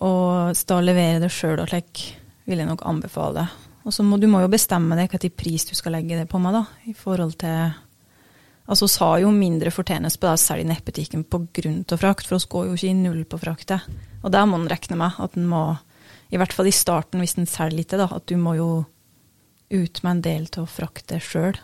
å 0.00 0.12
stå 0.56 0.80
og 0.80 0.88
levere 0.88 1.22
det 1.22 1.32
sjøl 1.34 1.60
og 1.60 1.70
slik 1.70 2.06
vil 2.46 2.62
jeg 2.62 2.68
nok 2.68 2.84
anbefale. 2.86 3.46
Og 3.86 3.94
så 3.94 4.02
må 4.02 4.18
du 4.18 4.26
må 4.30 4.40
jo 4.42 4.50
bestemme 4.50 4.96
deg 4.98 5.12
hvilken 5.12 5.36
pris 5.38 5.66
du 5.68 5.74
skal 5.78 5.94
legge 5.94 6.18
det 6.18 6.28
på 6.30 6.40
meg, 6.42 6.56
da, 6.56 6.64
i 6.90 6.94
forhold 6.96 7.36
til 7.38 7.74
Altså, 8.66 8.88
vi 8.90 9.04
har 9.04 9.20
jo 9.22 9.30
mindre 9.34 9.70
fortjeneste 9.70 10.18
på 10.18 10.26
det 10.26 10.34
å 10.34 10.42
selge 10.42 10.68
nettbutikken 10.70 11.24
pga. 11.30 11.96
frakt, 11.96 12.26
for 12.26 12.36
oss 12.36 12.48
går 12.50 12.66
jo 12.66 12.74
ikke 12.74 12.90
i 12.90 12.98
null 12.98 13.24
på 13.24 13.38
fraktet. 13.38 13.86
Og 14.22 14.32
det 14.32 14.42
må 14.46 14.58
en 14.58 14.68
regne 14.68 14.96
med, 14.98 15.12
at 15.18 15.36
en 15.36 15.46
må, 15.46 15.62
i 16.30 16.36
hvert 16.36 16.52
fall 16.52 16.66
i 16.66 16.74
starten 16.74 17.22
hvis 17.22 17.38
en 17.38 17.46
selger 17.46 17.76
lite, 17.78 18.02
at 18.02 18.26
du 18.26 18.36
må 18.36 18.56
jo 18.58 18.84
ut 19.70 20.02
med 20.02 20.10
en 20.10 20.22
del 20.22 20.50
til 20.50 20.64
å 20.64 20.70
frakte 20.70 21.20
sjøl. 21.22 21.56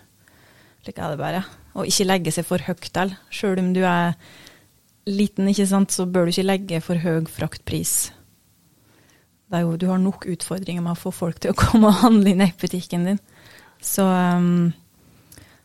Slik 0.82 0.98
er 0.98 1.12
det 1.12 1.18
bare. 1.18 1.44
Og 1.74 1.86
ikke 1.86 2.06
legge 2.06 2.32
seg 2.34 2.46
for 2.46 2.62
høyt 2.62 2.88
til. 2.94 3.14
Sjøl 3.30 3.62
om 3.62 3.72
du 3.74 3.82
er 3.86 4.14
liten, 5.06 5.48
ikke 5.50 5.66
sant, 5.66 5.90
så 5.94 6.06
bør 6.06 6.26
du 6.26 6.34
ikke 6.34 6.46
legge 6.46 6.82
for 6.82 7.02
høy 7.02 7.24
fraktpris. 7.30 8.12
Jo, 9.52 9.74
du 9.76 9.88
har 9.90 9.98
nok 10.00 10.24
utfordringer 10.32 10.80
med 10.80 10.94
å 10.94 11.00
få 11.00 11.10
folk 11.12 11.42
til 11.42 11.52
å 11.52 11.58
komme 11.58 11.90
og 11.90 12.00
handle 12.00 12.32
i 12.32 12.38
nettbutikken 12.38 13.04
din. 13.10 13.18
Så 13.82 14.06
um, 14.06 14.70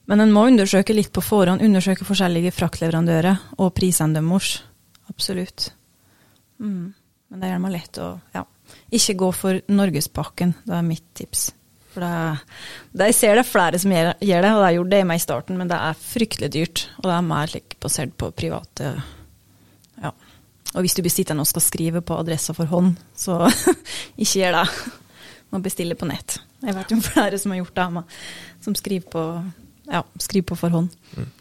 men 0.08 0.24
en 0.24 0.32
må 0.32 0.46
undersøke 0.48 0.96
litt 0.96 1.12
på 1.16 1.24
forhånd, 1.24 1.64
undersøke 1.64 2.08
forskjellige 2.08 2.54
fraktleverandører 2.56 3.42
og 3.60 3.74
prisene 3.76 4.16
deres. 4.16 4.62
Absolutt. 5.12 5.72
Mm. 6.64 6.94
Men 7.28 7.44
det 7.44 7.52
gjør 7.52 7.64
meg 7.66 7.76
lett 7.76 8.00
å 8.04 8.14
ja. 8.36 8.46
Ikke 8.92 9.16
gå 9.20 9.30
for 9.36 9.60
Norgespakken, 9.72 10.54
det 10.68 10.76
er 10.76 10.86
mitt 10.88 11.06
tips. 11.16 11.50
For 11.92 12.04
det, 12.04 12.40
det, 12.92 13.10
Jeg 13.10 13.18
ser 13.18 13.36
det 13.36 13.44
er 13.44 13.50
flere 13.50 13.80
som 13.82 13.92
gjør 13.92 14.14
det, 14.20 14.52
og 14.54 14.64
det 14.64 14.72
gjorde 14.76 14.94
det 14.94 15.02
i 15.02 15.08
meg 15.12 15.20
i 15.20 15.24
starten, 15.24 15.60
men 15.60 15.72
det 15.72 15.80
er 15.82 16.02
fryktelig 16.02 16.50
dyrt. 16.56 16.84
Og 17.00 17.10
det 17.10 17.14
er 17.16 17.28
mer 17.28 17.52
like, 17.54 17.80
basert 17.84 18.16
på 18.20 18.32
private 18.36 18.96
Ja. 20.04 20.14
Og 20.76 20.84
hvis 20.84 20.98
du 20.98 21.02
blir 21.02 21.12
sittende 21.12 21.42
og 21.42 21.48
skal 21.50 21.64
skrive 21.64 22.02
på 22.06 22.16
adressa 22.20 22.54
for 22.54 22.68
hånd, 22.70 22.98
så 23.16 23.40
ikke 24.22 24.42
gjør 24.44 24.60
det. 24.60 24.66
Må 25.52 25.62
bestille 25.64 25.96
på 25.96 26.08
nett. 26.10 26.42
Jeg 26.62 26.76
vet 26.76 26.92
jo 26.92 27.00
flere 27.02 27.40
som 27.40 27.54
har 27.54 27.62
gjort 27.64 27.80
det, 27.80 28.04
som 28.66 28.76
skriver 28.76 29.08
på 29.12 29.24
ja, 29.92 30.04
skrive 30.20 30.50
på 30.52 30.60
forhånd. 30.60 30.94
Mm. 31.16 31.32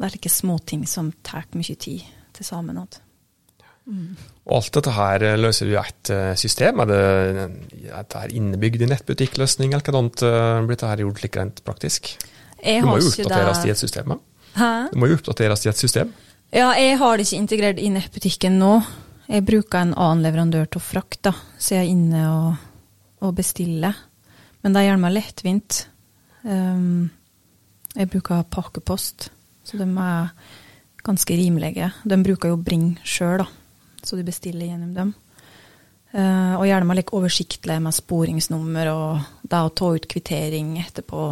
Det 0.00 0.06
er 0.06 0.14
slike 0.14 0.32
småting 0.32 0.86
som 0.88 1.12
tar 1.26 1.46
mye 1.52 1.76
tid 1.76 2.06
til 2.36 2.46
sammen. 2.46 2.78
Mm. 2.80 4.16
Og 4.46 4.56
alt 4.56 4.72
dette 4.78 4.94
her 4.96 5.26
eh, 5.26 5.38
løser 5.40 5.68
du 5.68 5.74
i 5.74 5.80
ett 5.80 6.12
system? 6.40 6.80
Er 6.84 6.90
det, 6.90 7.02
er 7.90 8.08
det 8.08 8.24
innebygd 8.38 8.86
i 8.86 8.90
nettbutikkløsning, 8.90 9.74
eller 9.74 9.84
hva 9.84 10.00
annet 10.00 10.24
eh, 10.24 10.64
blir 10.64 10.80
dette 10.80 11.04
gjort 11.04 11.22
like 11.24 11.40
rent 11.40 11.62
praktisk? 11.66 12.14
Jeg 12.60 12.82
du 12.82 12.88
må 12.88 12.98
jo 13.00 13.08
oppdateres 13.08 13.64
i 13.64 13.72
et 13.72 13.80
system? 13.80 14.16
Hæ? 14.56 14.72
Du 14.92 14.98
må 15.00 15.08
jo 15.10 15.20
oppdateres 15.20 15.64
i 15.66 15.70
et 15.72 15.80
system? 15.80 16.12
Ja, 16.50 16.72
jeg 16.74 16.98
har 16.98 17.16
det 17.16 17.28
ikke 17.28 17.38
integrert 17.44 17.78
i 17.78 17.92
nettbutikken 17.94 18.58
nå. 18.58 18.80
Jeg 19.30 19.46
bruker 19.46 19.84
en 19.84 19.94
annen 19.94 20.24
leverandør 20.26 20.66
til 20.74 20.82
frakt, 20.82 21.20
da, 21.28 21.32
så 21.58 21.76
jeg 21.76 21.84
er 21.84 21.92
inne 21.92 22.22
og, 22.26 22.64
og 23.22 23.36
bestiller. 23.38 23.94
Men 24.64 24.74
det 24.74 24.82
gjør 24.88 24.98
meg 25.00 25.14
lettvint. 25.14 25.84
Um, 26.42 27.10
jeg 27.94 28.10
bruker 28.10 28.44
pakkepost, 28.50 29.30
så 29.66 29.78
de 29.80 29.86
er 29.86 30.30
ganske 31.04 31.36
rimelige. 31.36 31.90
De 32.04 32.18
bruker 32.22 32.52
jo 32.52 32.60
Bring 32.60 32.92
sjøl, 33.04 33.44
så 34.02 34.16
du 34.16 34.24
bestiller 34.26 34.70
gjennom 34.70 34.94
dem. 34.94 35.14
Uh, 36.10 36.58
og 36.58 36.66
gjerne 36.66 36.96
litt 36.98 37.12
oversiktlig 37.14 37.76
med 37.82 37.94
sporingsnummer 37.94 38.88
og 38.90 39.26
det 39.46 39.60
å 39.62 39.70
ta 39.78 39.92
ut 39.94 40.08
kvittering 40.10 40.72
etterpå. 40.82 41.26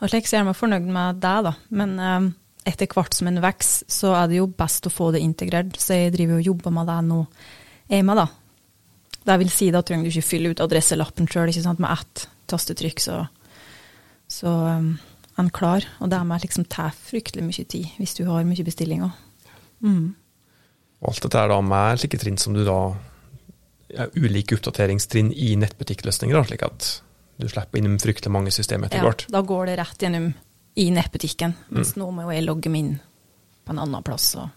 Og 0.00 0.08
slik 0.08 0.28
så 0.28 0.38
gjerne 0.38 0.54
meg 0.54 0.56
fornøyd 0.56 0.86
med 0.88 1.20
det, 1.20 1.34
da. 1.44 1.52
Men 1.76 1.96
uh, 2.00 2.30
etter 2.68 2.88
hvert 2.88 3.16
som 3.16 3.28
en 3.28 3.42
vokser, 3.44 3.88
så 3.92 4.14
er 4.16 4.30
det 4.30 4.40
jo 4.40 4.48
best 4.48 4.88
å 4.88 4.92
få 4.92 5.10
det 5.12 5.24
integrert. 5.24 5.76
Så 5.80 5.98
jeg 5.98 6.14
driver 6.16 6.40
og 6.40 6.48
jobber 6.48 6.76
med 6.76 6.88
det 6.88 7.00
nå, 7.10 7.20
jeg 7.92 8.06
med, 8.08 8.22
da. 8.22 8.26
Det 9.20 9.36
vil 9.42 9.52
si, 9.52 9.68
da 9.72 9.84
trenger 9.84 10.08
du 10.08 10.14
ikke 10.14 10.30
fylle 10.30 10.54
ut 10.54 10.64
adresselappen 10.64 11.28
sjøl, 11.28 11.52
med 11.76 11.90
ett 11.92 12.24
tastetrykk, 12.50 13.02
så, 13.04 13.18
så 14.32 14.54
um, 14.80 14.94
enn 15.40 15.52
klar. 15.54 15.86
Og 16.00 16.10
det 16.12 16.20
med 16.26 16.44
liksom 16.44 16.66
tar 16.70 16.94
fryktelig 16.96 17.46
mye 17.46 17.66
tid 17.66 17.92
hvis 17.98 18.16
du 18.18 18.24
har 18.28 18.46
mye 18.48 18.66
bestillinger. 18.66 19.12
Mm. 19.84 20.14
Alt 21.08 21.22
dette 21.24 21.40
er 21.40 21.48
da 21.48 21.60
med 21.64 22.02
slike 22.02 22.20
trinn 22.20 22.38
som 22.40 22.56
du 22.56 22.62
da 22.66 22.80
ja, 23.90 24.06
Ulike 24.14 24.58
oppdateringstrinn 24.58 25.32
i 25.32 25.54
nettbutikkløsninger, 25.58 26.36
da, 26.36 26.44
slik 26.46 26.66
at 26.66 26.90
du 27.40 27.48
slipper 27.48 27.80
innom 27.80 27.96
fryktelig 27.98 28.32
mange 28.32 28.52
systemer 28.54 28.90
etter 28.90 29.04
hvert. 29.04 29.24
Ja, 29.28 29.38
da 29.38 29.44
går 29.48 29.70
det 29.70 29.78
rett 29.80 30.04
gjennom 30.04 30.30
i 30.78 30.90
nettbutikken. 30.94 31.56
Mens 31.74 31.94
mm. 31.96 32.02
nå 32.02 32.10
må 32.14 32.26
jo 32.26 32.34
jeg 32.34 32.46
logge 32.46 32.72
meg 32.72 32.84
inn 32.84 32.98
på 33.64 33.74
en 33.74 33.82
annen 33.82 34.04
plass 34.06 34.32
og, 34.40 34.50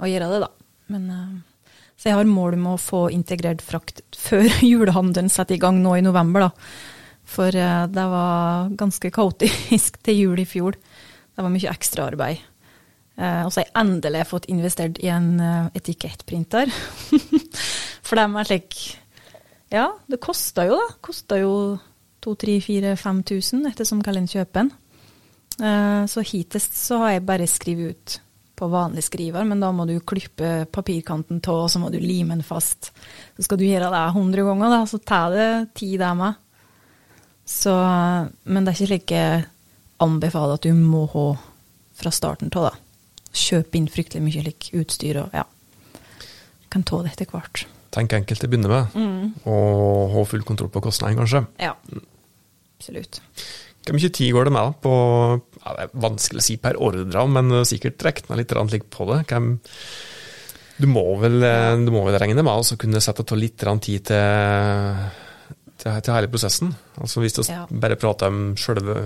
og 0.00 0.10
gjøre 0.10 0.30
det, 0.32 0.40
da. 0.46 0.50
Men, 0.94 1.08
uh, 1.12 1.72
så 1.98 2.10
jeg 2.10 2.18
har 2.18 2.30
mål 2.30 2.56
om 2.58 2.70
å 2.72 2.78
få 2.80 3.08
integrert 3.14 3.62
frakt 3.64 4.02
før 4.16 4.48
julehandelen 4.72 5.30
setter 5.32 5.58
i 5.58 5.62
gang 5.62 5.82
nå 5.84 5.98
i 5.98 6.04
november, 6.06 6.48
da. 6.48 6.96
For 7.28 7.54
eh, 7.54 7.86
det 7.92 8.06
var 8.10 8.70
ganske 8.78 9.10
kaotisk 9.14 9.98
til 10.06 10.22
jul 10.22 10.40
i 10.42 10.48
fjor. 10.48 10.78
Det 10.78 11.44
var 11.44 11.52
mye 11.54 11.72
ekstraarbeid. 11.72 12.46
Eh, 13.18 13.42
og 13.44 13.52
så 13.52 13.60
har 13.60 13.68
jeg 13.68 13.76
endelig 13.82 14.24
fått 14.30 14.48
investert 14.52 15.00
i 15.02 15.10
en 15.12 15.34
eh, 15.42 15.68
etikettprinter. 15.78 16.72
For 18.06 18.18
dem 18.18 18.38
er 18.40 18.48
slik 18.48 18.78
Ja, 19.74 19.90
det 20.08 20.22
koster 20.24 20.70
jo, 20.70 20.78
da. 20.80 20.96
Kosta 21.04 21.40
jo 21.42 21.52
2000-5000 22.24 23.68
ettersom 23.68 24.00
hva 24.02 24.14
en 24.16 24.30
kjøper 24.30 24.64
den. 24.64 24.70
Så 26.08 26.22
hittil 26.22 26.62
så 26.62 27.00
har 27.02 27.12
jeg 27.16 27.24
bare 27.26 27.46
skrevet 27.50 27.90
ut 27.90 28.16
på 28.58 28.68
vanlig 28.70 29.02
skriver, 29.06 29.46
men 29.46 29.60
da 29.62 29.70
må 29.74 29.84
du 29.88 29.96
klippe 30.06 30.64
papirkanten 30.72 31.40
av, 31.42 31.64
og 31.64 31.70
så 31.70 31.80
må 31.82 31.90
du 31.90 31.98
lime 31.98 32.36
den 32.36 32.46
fast. 32.46 32.92
Så 33.36 33.46
skal 33.46 33.58
du 33.60 33.66
gjøre 33.66 33.90
det 33.92 34.04
100 34.14 34.46
ganger, 34.48 34.72
da, 34.72 34.80
så 34.88 35.00
tar 35.02 35.34
det 35.34 35.48
tid, 35.78 35.98
det 36.00 36.12
med. 36.18 36.38
Så, 37.48 37.72
men 38.44 38.66
det 38.66 38.74
er 38.74 38.76
ikke 38.76 38.88
slik 38.90 39.14
jeg 39.14 39.46
anbefaler 40.04 40.58
at 40.58 40.66
du 40.66 40.74
må 40.76 41.06
ha 41.14 41.28
fra 41.98 42.12
starten 42.14 42.52
av. 42.54 42.76
Kjøpe 43.32 43.78
inn 43.78 43.88
fryktelig 43.90 44.22
mye 44.24 44.44
like, 44.46 44.72
utstyr 44.76 45.22
og 45.22 45.34
ja. 45.36 45.46
Kan 46.68 46.84
ta 46.84 47.00
det 47.02 47.14
etter 47.14 47.30
hvert. 47.32 47.64
tenk 47.94 48.12
enkelt 48.12 48.42
til 48.42 48.50
å 48.50 48.52
begynne 48.52 48.68
med, 48.68 48.98
og 49.48 50.12
ha 50.12 50.24
full 50.28 50.44
kontroll 50.44 50.68
på 50.74 50.82
kostnaden, 50.84 51.16
kanskje. 51.22 51.40
Ja. 51.62 51.72
Absolutt. 52.78 53.22
Hvor 53.88 53.96
mye 53.96 54.10
tid 54.12 54.34
går 54.36 54.44
det 54.44 54.52
med 54.52 54.66
da 54.68 54.72
på 54.84 54.92
ja, 55.62 55.72
Det 55.72 55.84
er 55.86 56.02
vanskelig 56.04 56.42
å 56.42 56.44
si 56.44 56.56
per 56.60 56.76
ordre, 56.76 57.22
men 57.32 57.54
sikkert 57.66 58.04
regna 58.04 58.36
litt 58.36 58.52
på 58.92 59.06
det. 59.08 59.22
Hvem, 59.30 59.48
du, 60.76 60.86
må 60.92 61.06
vel, 61.22 61.40
eh, 61.48 61.72
du 61.80 61.88
må 61.94 62.04
vel 62.04 62.18
regne 62.20 62.44
med 62.44 62.52
å 62.52 62.78
kunne 62.78 63.00
sette 63.00 63.24
av 63.24 63.40
litt 63.40 63.64
tid 63.64 64.04
til, 64.12 65.00
til, 65.78 66.00
til 66.02 66.14
hele 66.14 66.28
prosessen. 66.32 66.72
Altså 67.00 67.20
Hvis 67.22 67.36
du 67.38 67.42
Ja. 67.48 67.64
bare 67.70 67.96
prater 67.96 68.26
om 68.32 68.56
selve 68.58 68.96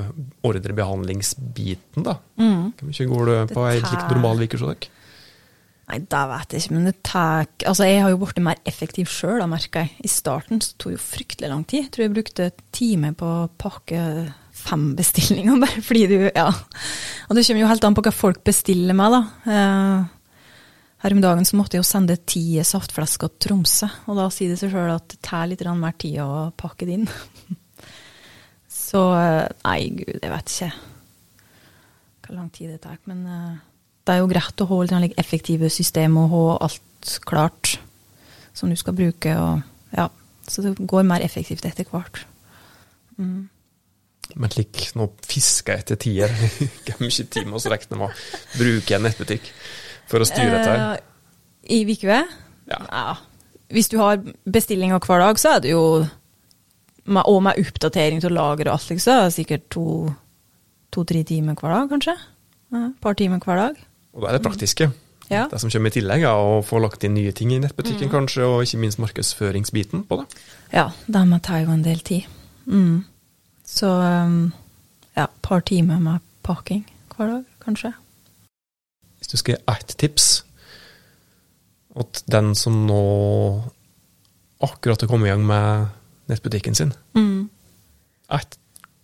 ordrebehandlingsbiten, 0.43 2.03
da. 2.07 2.17
Mm. 2.41 2.73
Hvor 2.79 2.89
mye 2.91 3.09
går 3.13 3.31
det 3.31 3.55
på 3.55 3.65
ei 3.69 3.79
slik 3.83 4.09
normal 4.11 4.43
uke 4.45 4.59
hos 4.59 4.67
dere? 4.67 4.91
Nei, 5.93 5.99
det 6.09 6.21
vet 6.31 6.55
jeg 6.55 6.63
ikke, 6.63 6.73
men 6.77 6.85
det 6.87 6.95
tar 7.05 7.47
Altså, 7.67 7.85
jeg 7.85 8.01
har 8.03 8.11
jo 8.13 8.17
blitt 8.23 8.39
mer 8.41 8.61
effektiv 8.65 9.07
sjøl, 9.11 9.43
merker 9.51 9.83
jeg. 9.85 9.91
I 10.07 10.09
starten 10.09 10.61
så 10.63 10.73
tok 10.79 10.93
det 10.93 10.99
jo 10.99 11.03
fryktelig 11.05 11.51
lang 11.51 11.65
tid. 11.69 11.83
Jeg 11.85 11.91
tror 11.93 12.05
jeg 12.07 12.15
brukte 12.15 12.51
time 12.73 13.11
på 13.19 13.27
å 13.27 13.51
pakke 13.59 14.33
fem 14.53 14.93
bestillinger, 14.97 15.59
bare 15.65 15.83
fordi 15.83 16.07
du 16.09 16.31
Ja. 16.35 16.47
Og 17.29 17.37
det 17.37 17.45
kommer 17.47 17.61
jo 17.65 17.69
helt 17.73 17.85
an 17.85 17.95
på 17.99 18.03
hva 18.07 18.13
folk 18.15 18.43
bestiller 18.47 18.95
meg, 18.97 19.13
da. 19.13 20.09
Her 21.03 21.17
om 21.17 21.23
dagen 21.23 21.47
så 21.49 21.59
måtte 21.59 21.75
jeg 21.77 21.83
jo 21.83 21.89
sende 21.89 22.15
ti 22.31 22.45
saftflesker 22.63 23.33
til 23.33 23.49
Tromsø, 23.49 23.89
og 24.07 24.21
da 24.21 24.29
sier 24.31 24.53
det 24.53 24.61
seg 24.61 24.71
sjøl 24.71 24.93
at 24.95 25.09
det 25.11 25.19
tar 25.27 25.49
litt 25.51 25.65
mer 25.75 25.97
tid 25.99 26.21
å 26.23 26.53
pakke 26.55 26.87
det 26.87 27.01
inn. 27.01 27.09
Så 28.93 29.03
eh, 29.17 29.49
nei, 29.65 29.79
gud, 29.99 30.19
jeg 30.21 30.31
vet 30.31 30.53
ikke 30.53 30.73
hvor 32.23 32.37
lang 32.39 32.51
tid 32.55 32.71
det 32.71 32.81
tar. 32.85 33.01
Men 33.11 33.27
eh, 33.27 33.61
det 34.07 34.15
er 34.15 34.23
jo 34.23 34.31
greit 34.31 34.63
å 34.63 34.69
ha 34.71 34.99
litt 35.03 35.19
effektive 35.21 35.71
system 35.73 36.21
og 36.23 36.31
ha 36.33 36.45
alt 36.69 37.17
klart 37.27 37.77
som 38.55 38.71
du 38.71 38.79
skal 38.79 38.97
bruke. 38.97 39.35
Og, 39.35 39.63
ja, 39.97 40.09
så 40.47 40.65
det 40.65 40.77
går 40.79 41.09
mer 41.09 41.25
effektivt 41.25 41.67
etter 41.69 41.89
hvert. 41.91 42.23
Mm. 43.19 43.49
Men 44.33 44.53
slik, 44.55 44.87
nå 44.97 45.11
fisker 45.29 45.75
jeg 45.75 45.85
etter 45.85 45.99
tider, 46.01 46.37
Hvor 46.87 47.03
mye 47.03 47.27
tid 47.27 47.49
vi 47.51 47.73
regner 47.75 48.01
med 48.01 48.07
å 48.07 48.13
bruke 48.55 48.97
en 48.97 49.05
nettbutikk 49.09 49.51
for 50.13 50.23
å 50.25 50.29
styre 50.29 50.55
dette? 50.59 50.73
her? 50.73 50.97
Eh, 50.97 51.77
I 51.79 51.85
Vikve? 51.89 52.21
Ja. 52.71 53.15
Hvis 53.73 53.89
du 53.93 53.97
har 54.01 54.21
bestillinger 54.45 55.01
hver 55.03 55.23
dag, 55.25 55.39
så 55.41 55.57
er 55.57 55.63
det 55.65 55.73
jo 55.73 55.85
Og 57.03 57.41
med 57.43 57.59
oppdatering 57.59 58.21
til 58.23 58.31
lager 58.31 58.69
og 58.71 58.77
alt, 58.77 58.91
liksom, 58.93 59.13
er 59.19 59.25
det 59.27 59.35
sikkert 59.35 59.65
to- 59.75 60.13
to-tre 60.95 61.25
timer 61.27 61.57
hver 61.59 61.73
dag, 61.75 61.89
kanskje? 61.91 62.15
Ja, 62.73 62.83
par 63.03 63.15
timer 63.19 63.41
hver 63.43 63.57
dag. 63.59 63.81
Og 64.15 64.23
da 64.23 64.29
er 64.29 64.39
det 64.39 64.45
praktiske. 64.45 64.93
Ja. 65.31 65.49
Det 65.51 65.59
som 65.61 65.71
kommer 65.71 65.91
i 65.91 65.97
tillegg, 65.97 66.23
er 66.23 66.37
å 66.39 66.63
få 66.63 66.79
lagt 66.81 67.03
inn 67.05 67.15
nye 67.15 67.33
ting 67.33 67.51
i 67.51 67.59
nettbutikken, 67.59 68.09
kanskje, 68.13 68.45
og 68.47 68.63
ikke 68.63 68.79
minst 68.79 69.01
markedsføringsbiten 69.03 70.05
på 70.07 70.21
det. 70.21 70.27
Ja, 70.73 70.91
det 71.09 71.25
med 71.27 71.43
tar 71.43 71.65
jo 71.65 71.73
en 71.73 71.83
del 71.83 71.99
tid. 72.07 72.23
Mm. 72.67 73.05
Så 73.67 73.89
um, 73.89 74.53
ja, 75.17 75.25
et 75.25 75.43
par 75.43 75.61
timer 75.67 75.99
med 75.99 76.21
pakking 76.45 76.85
hver 77.17 77.27
dag, 77.33 77.45
kanskje. 77.65 77.95
Du 79.33 79.39
skal 79.41 79.57
gi 79.57 79.63
ett 79.73 79.97
tips 80.01 80.27
at 81.99 82.23
den 82.33 82.55
som 82.57 82.83
nå 82.89 82.99
akkurat 84.65 85.01
har 85.03 85.09
kommet 85.11 85.29
i 85.29 85.33
gang 85.33 85.43
med 85.49 85.89
nettbutikken 86.31 86.75
sin, 86.77 86.93
Mm. 87.17 87.49
ett 88.31 88.59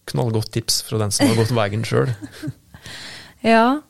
knallgodt 0.09 0.53
tips 0.53 0.83
fra 0.83 0.99
den 0.99 1.11
som 1.13 1.29
har 1.29 1.37
gått 1.37 1.53
veien 1.57 1.85
sjøl. 1.85 2.15
Ja. 3.45 3.81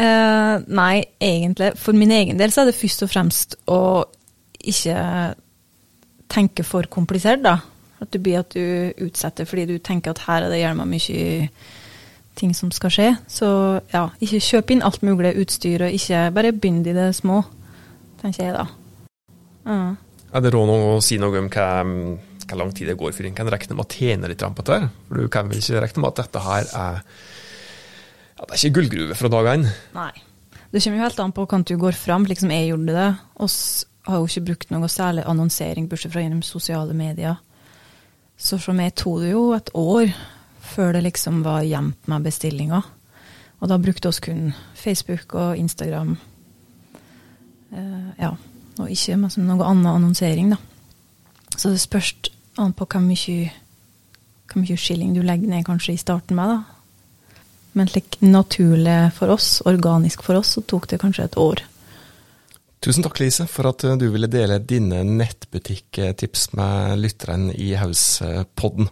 Eh, 0.00 0.62
nei, 0.66 1.04
egentlig. 1.20 1.74
For 1.76 1.92
min 1.92 2.10
egen 2.10 2.38
del 2.40 2.50
så 2.50 2.62
er 2.62 2.70
det 2.70 2.78
først 2.78 3.02
og 3.04 3.10
fremst 3.12 3.56
å 3.68 3.80
ikke 4.64 5.34
tenke 6.32 6.64
for 6.64 6.88
komplisert, 6.88 7.42
da. 7.44 7.58
At 8.00 8.10
du 8.14 8.18
blir 8.18 8.40
at 8.40 8.54
du 8.56 8.94
utsetter 9.04 9.44
fordi 9.44 9.66
du 9.74 9.78
tenker 9.78 10.14
at 10.14 10.22
her 10.24 10.46
er 10.46 10.54
det 10.54 10.62
gjerne 10.62 10.86
mye 10.88 11.50
ting 12.38 12.54
som 12.56 12.72
skal 12.74 12.92
skje. 12.92 13.08
Så 13.30 13.48
ja, 13.92 14.08
ikke 14.22 14.42
kjøp 14.42 14.74
inn 14.74 14.84
alt 14.86 15.04
mulig 15.06 15.34
utstyr, 15.42 15.86
og 15.86 15.94
ikke 15.96 16.26
bare 16.34 16.54
begynn 16.54 16.82
i 16.86 16.96
det 16.96 17.10
små, 17.16 17.42
tenker 18.22 18.48
jeg 18.48 18.56
da. 18.56 18.66
Mm. 19.64 19.94
Er 20.34 20.42
det 20.44 20.52
råd 20.54 20.74
å 20.74 20.98
si 21.04 21.16
noe 21.22 21.38
om 21.40 21.48
hva, 21.52 21.68
hva 22.44 22.58
lang 22.58 22.74
tid 22.74 22.90
det 22.90 22.98
går 23.00 23.14
før 23.14 23.30
en 23.30 23.38
kan 23.38 23.50
regne 23.54 23.78
med 23.78 23.86
å 23.86 23.94
tjene 23.94 24.30
litt 24.30 24.42
på 24.42 24.66
dette? 24.66 24.92
For 25.08 25.22
du 25.22 25.32
kan 25.32 25.50
vel 25.50 25.62
ikke 25.62 25.86
regne 25.86 26.02
med 26.02 26.10
at 26.10 26.22
dette 26.24 26.44
her 26.44 26.68
er 26.68 27.00
ja, 28.34 28.42
Det 28.42 28.50
er 28.50 28.58
ikke 28.58 28.76
gullgruve 28.80 29.16
fra 29.18 29.30
dag 29.30 29.50
én. 29.54 29.68
Nei. 29.94 30.12
Det 30.74 30.82
kommer 30.82 30.98
jo 30.98 31.06
helt 31.06 31.20
an 31.22 31.32
på 31.32 31.44
hvordan 31.44 31.66
du 31.70 31.76
går 31.78 31.94
fram, 31.94 32.24
slik 32.26 32.40
som 32.42 32.50
jeg 32.50 32.72
gjorde 32.72 32.96
det. 32.96 33.10
oss 33.46 33.58
har 34.04 34.18
jo 34.20 34.26
ikke 34.28 34.48
brukt 34.50 34.72
noe 34.74 34.88
særlig 34.90 35.24
annonsering, 35.30 35.86
bortsett 35.88 36.12
fra 36.12 36.24
gjennom 36.24 36.42
sosiale 36.44 36.96
medier. 36.98 37.38
Så 38.36 38.58
for 38.58 38.76
meg 38.76 38.96
tok 38.98 39.22
det 39.22 39.30
jo 39.30 39.44
et 39.54 39.70
år 39.78 40.10
før 40.64 40.94
det 40.96 41.04
liksom 41.06 41.42
var 41.44 41.64
gjemt 41.66 42.08
med 42.10 42.24
bestillinger. 42.26 42.86
Og 43.60 43.70
da 43.70 43.78
brukte 43.80 44.10
oss 44.10 44.20
kun 44.20 44.52
Facebook 44.76 45.34
og 45.38 45.56
Instagram. 45.56 46.16
Eh, 47.72 48.08
ja, 48.18 48.34
og 48.78 48.90
ikke 48.90 49.18
liksom, 49.22 49.46
noe 49.48 49.66
annen 49.66 49.90
annonsering, 49.90 50.54
da. 50.54 50.60
Så 51.54 51.70
det 51.70 51.82
spørs 51.82 52.14
an 52.60 52.74
på 52.74 52.86
hvor 52.90 53.02
mye, 53.02 53.50
hvor 54.50 54.62
mye 54.62 54.78
skilling 54.78 55.14
du 55.14 55.22
legger 55.22 55.50
ned 55.50 55.66
kanskje 55.66 55.94
i 55.94 56.00
starten 56.00 56.38
med, 56.38 56.56
da. 56.56 56.74
Men 57.74 57.88
slik 57.90 58.20
naturlig 58.22 58.98
for 59.16 59.32
oss, 59.34 59.58
organisk 59.66 60.22
for 60.22 60.38
oss, 60.38 60.54
så 60.54 60.62
tok 60.62 60.86
det 60.92 61.00
kanskje 61.02 61.24
et 61.26 61.38
år. 61.40 61.64
Tusen 62.84 63.02
takk, 63.02 63.18
Lise, 63.22 63.46
for 63.48 63.70
at 63.70 63.82
du 63.98 64.04
ville 64.12 64.28
dele 64.28 64.60
dine 64.60 65.00
nettbutikktips 65.08 66.50
med 66.58 67.00
lytteren 67.00 67.48
i 67.50 67.72
Hauspodden. 67.80 68.90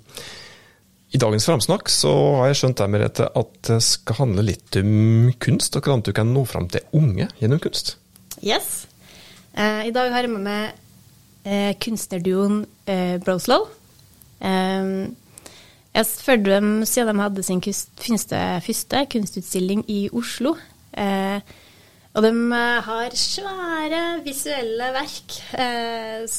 I 1.12 1.18
dagens 1.20 1.44
framsnakk 1.44 1.90
så 1.92 2.11
har 2.38 2.46
jeg 2.48 2.59
skjønt 2.62 2.81
deg, 2.81 3.18
at 3.37 3.57
det 3.68 3.83
skal 3.85 4.16
handle 4.22 4.46
litt 4.46 4.79
om 4.81 5.29
kunst, 5.44 5.77
og 5.77 5.85
hvordan 5.85 6.05
du 6.07 6.12
kan 6.16 6.31
nå 6.33 6.46
fram 6.48 6.70
til 6.72 6.87
unge 6.96 7.27
gjennom 7.37 7.61
kunst. 7.61 7.98
Yes. 8.40 8.87
Eh, 9.53 9.90
I 9.90 9.92
dag 9.92 10.09
har 10.14 10.25
jeg 10.25 10.33
med 10.33 10.46
meg 10.46 10.72
eh, 11.44 11.75
kunstnerduoen 11.85 12.62
eh, 12.88 13.18
Broslow. 13.20 13.68
Eh, 14.40 15.12
jeg 15.92 16.09
fulgte 16.25 16.57
dem 16.57 16.72
siden 16.88 17.20
de 17.20 17.27
hadde 17.27 17.44
sin 17.44 17.61
kunst, 17.61 18.33
første, 18.64 19.05
kunstutstilling 19.12 19.85
i 19.92 20.07
Oslo. 20.16 20.57
Og 22.12 22.25
de 22.25 22.33
har 22.88 23.14
svære 23.16 24.01
visuelle 24.25 24.88
verk. 24.96 25.37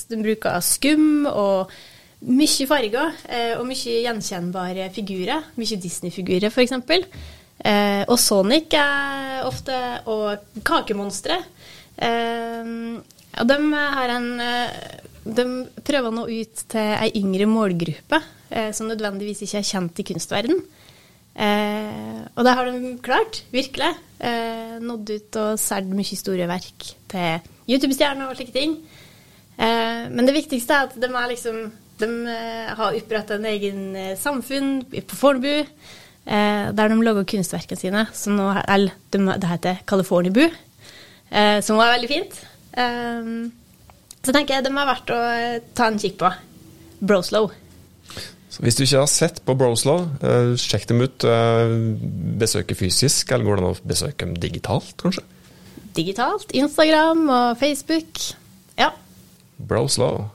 De 0.10 0.20
bruker 0.26 0.66
skum 0.66 1.28
og 1.30 1.70
mye 2.24 2.68
farger 2.70 3.14
eh, 3.28 3.54
og 3.58 3.66
mye 3.68 4.00
gjenkjennbare 4.06 4.90
figurer. 4.96 5.50
Mye 5.60 5.80
Disney-figurer, 5.82 6.52
f.eks. 6.52 6.76
Eh, 7.64 8.04
og 8.12 8.18
Sonic 8.20 8.74
er 8.76 9.46
ofte 9.48 9.76
Og 10.12 10.62
kakemonstre. 10.66 11.40
Eh, 11.96 12.72
og 13.40 13.50
de 13.50 13.58
har 13.74 14.14
en 14.18 14.30
eh, 14.44 14.80
De 15.24 15.46
prøver 15.86 16.12
nå 16.12 16.26
ut 16.28 16.64
til 16.74 16.96
ei 17.00 17.12
yngre 17.22 17.48
målgruppe 17.48 18.22
som 18.76 18.86
nødvendigvis 18.86 19.40
ikke 19.48 19.58
er 19.64 19.66
kjent 19.66 19.98
i 19.98 20.04
kunstverden. 20.06 20.60
Og 22.38 22.42
det 22.46 22.52
har 22.54 22.68
de 22.68 22.92
klart, 23.02 23.40
virkelig. 23.50 23.88
Nådd 24.84 25.10
ut 25.10 25.40
og 25.42 25.56
solgt 25.58 25.96
mye 25.98 26.20
store 26.20 26.46
verk 26.52 26.86
til 27.10 27.48
YouTube-stjerner 27.72 28.30
og 28.30 28.38
slike 28.38 28.54
ting. 28.54 28.76
Men 29.58 30.30
det 30.30 30.36
viktigste 30.38 30.76
er 30.76 30.92
at 30.92 31.00
de, 31.02 31.10
er 31.10 31.32
liksom, 31.32 31.64
de 32.02 32.08
eh, 32.28 32.72
har 32.76 32.96
oppretta 32.98 33.36
en 33.38 33.46
egen 33.50 33.96
eh, 33.96 34.14
samfunn 34.20 34.84
på 34.92 35.16
Fornebu, 35.20 35.64
eh, 36.26 36.72
der 36.74 36.90
de 36.94 36.98
lager 37.06 37.28
kunstverkene 37.30 37.80
sine. 37.80 38.06
Som 38.18 38.38
nå, 38.40 38.50
er- 38.58 38.66
eller, 38.74 38.94
det 39.12 39.50
heter 39.52 39.82
Californibu, 39.88 40.46
eh, 41.32 41.60
som 41.62 41.78
var 41.78 41.94
veldig 41.96 42.10
fint. 42.12 42.40
Eh, 42.74 43.34
så 44.24 44.32
tenker 44.32 44.56
jeg 44.58 44.64
de 44.66 44.72
er 44.74 44.88
verdt 44.94 45.12
å 45.14 45.20
eh, 45.36 45.60
ta 45.76 45.90
en 45.92 46.00
kikk 46.00 46.18
på. 46.22 46.32
Broslow. 47.04 47.50
Så 48.54 48.62
hvis 48.62 48.76
du 48.78 48.84
ikke 48.86 49.00
har 49.02 49.10
sett 49.10 49.40
på 49.48 49.56
Broslow, 49.58 50.04
eh, 50.24 50.52
sjekk 50.62 50.86
dem 50.92 51.02
ut. 51.02 51.24
Eh, 51.26 51.74
besøke 52.40 52.76
fysisk, 52.78 53.32
eller 53.34 53.48
går 53.48 53.58
det 53.60 53.64
an 53.66 53.72
å 53.74 53.88
besøke 53.90 54.28
dem 54.28 54.36
digitalt, 54.40 54.94
kanskje? 55.02 55.24
Digitalt. 55.98 56.50
Instagram 56.58 57.26
og 57.30 57.58
Facebook. 57.60 58.22
Ja, 58.78 58.92
Broslow. 59.58 60.30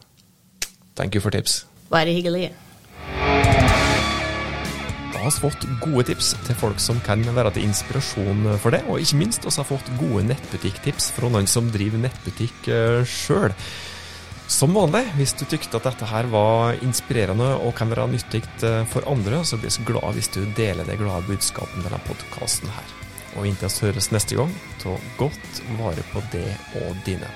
Thank 0.99 1.15
you 1.15 1.23
for 1.23 1.35
tips. 1.35 1.63
bare 1.89 2.13
hyggelig. 2.13 2.51
Da 5.09 5.23
har 5.23 5.31
vi 5.31 5.41
fått 5.41 5.65
gode 5.83 6.05
tips 6.11 6.35
til 6.47 6.59
folk 6.59 6.81
som 6.83 6.99
kan 7.07 7.23
være 7.23 7.55
til 7.57 7.65
inspirasjon 7.69 8.59
for 8.63 8.75
det, 8.75 8.83
og 8.87 9.01
ikke 9.03 9.21
minst 9.23 9.47
også 9.47 9.63
har 9.63 9.71
fått 9.71 9.93
gode 10.01 10.27
nettbutikktips 10.29 11.13
fra 11.17 11.31
noen 11.33 11.49
som 11.51 11.71
driver 11.75 12.03
nettbutikk 12.03 12.69
sjøl. 13.09 13.55
Som 14.49 14.73
vanlig, 14.73 15.03
hvis 15.19 15.35
du 15.37 15.43
tykte 15.45 15.77
at 15.77 15.85
dette 15.85 16.07
her 16.09 16.29
var 16.33 16.79
inspirerende 16.81 17.51
og 17.61 17.75
kan 17.77 17.91
være 17.93 18.07
nyttig 18.09 18.41
eh, 18.65 18.81
for 18.89 19.05
andre, 19.11 19.43
så 19.45 19.59
blir 19.61 19.69
jeg 19.69 19.85
glad 19.91 20.17
hvis 20.17 20.33
du 20.33 20.41
deler 20.57 20.89
det 20.89 20.97
glade 20.97 21.29
budskapet 21.29 21.77
med 21.77 21.91
denne 21.91 22.01
podkasten 22.07 22.73
her. 22.73 22.97
Og 23.37 23.45
inntil 23.45 23.69
vi 23.69 23.91
høres 23.91 24.09
neste 24.15 24.41
gang, 24.41 24.55
ta 24.81 24.97
godt 25.21 25.63
vare 25.77 26.07
på 26.15 26.25
det 26.33 26.49
og 26.81 26.97
dine. 27.05 27.29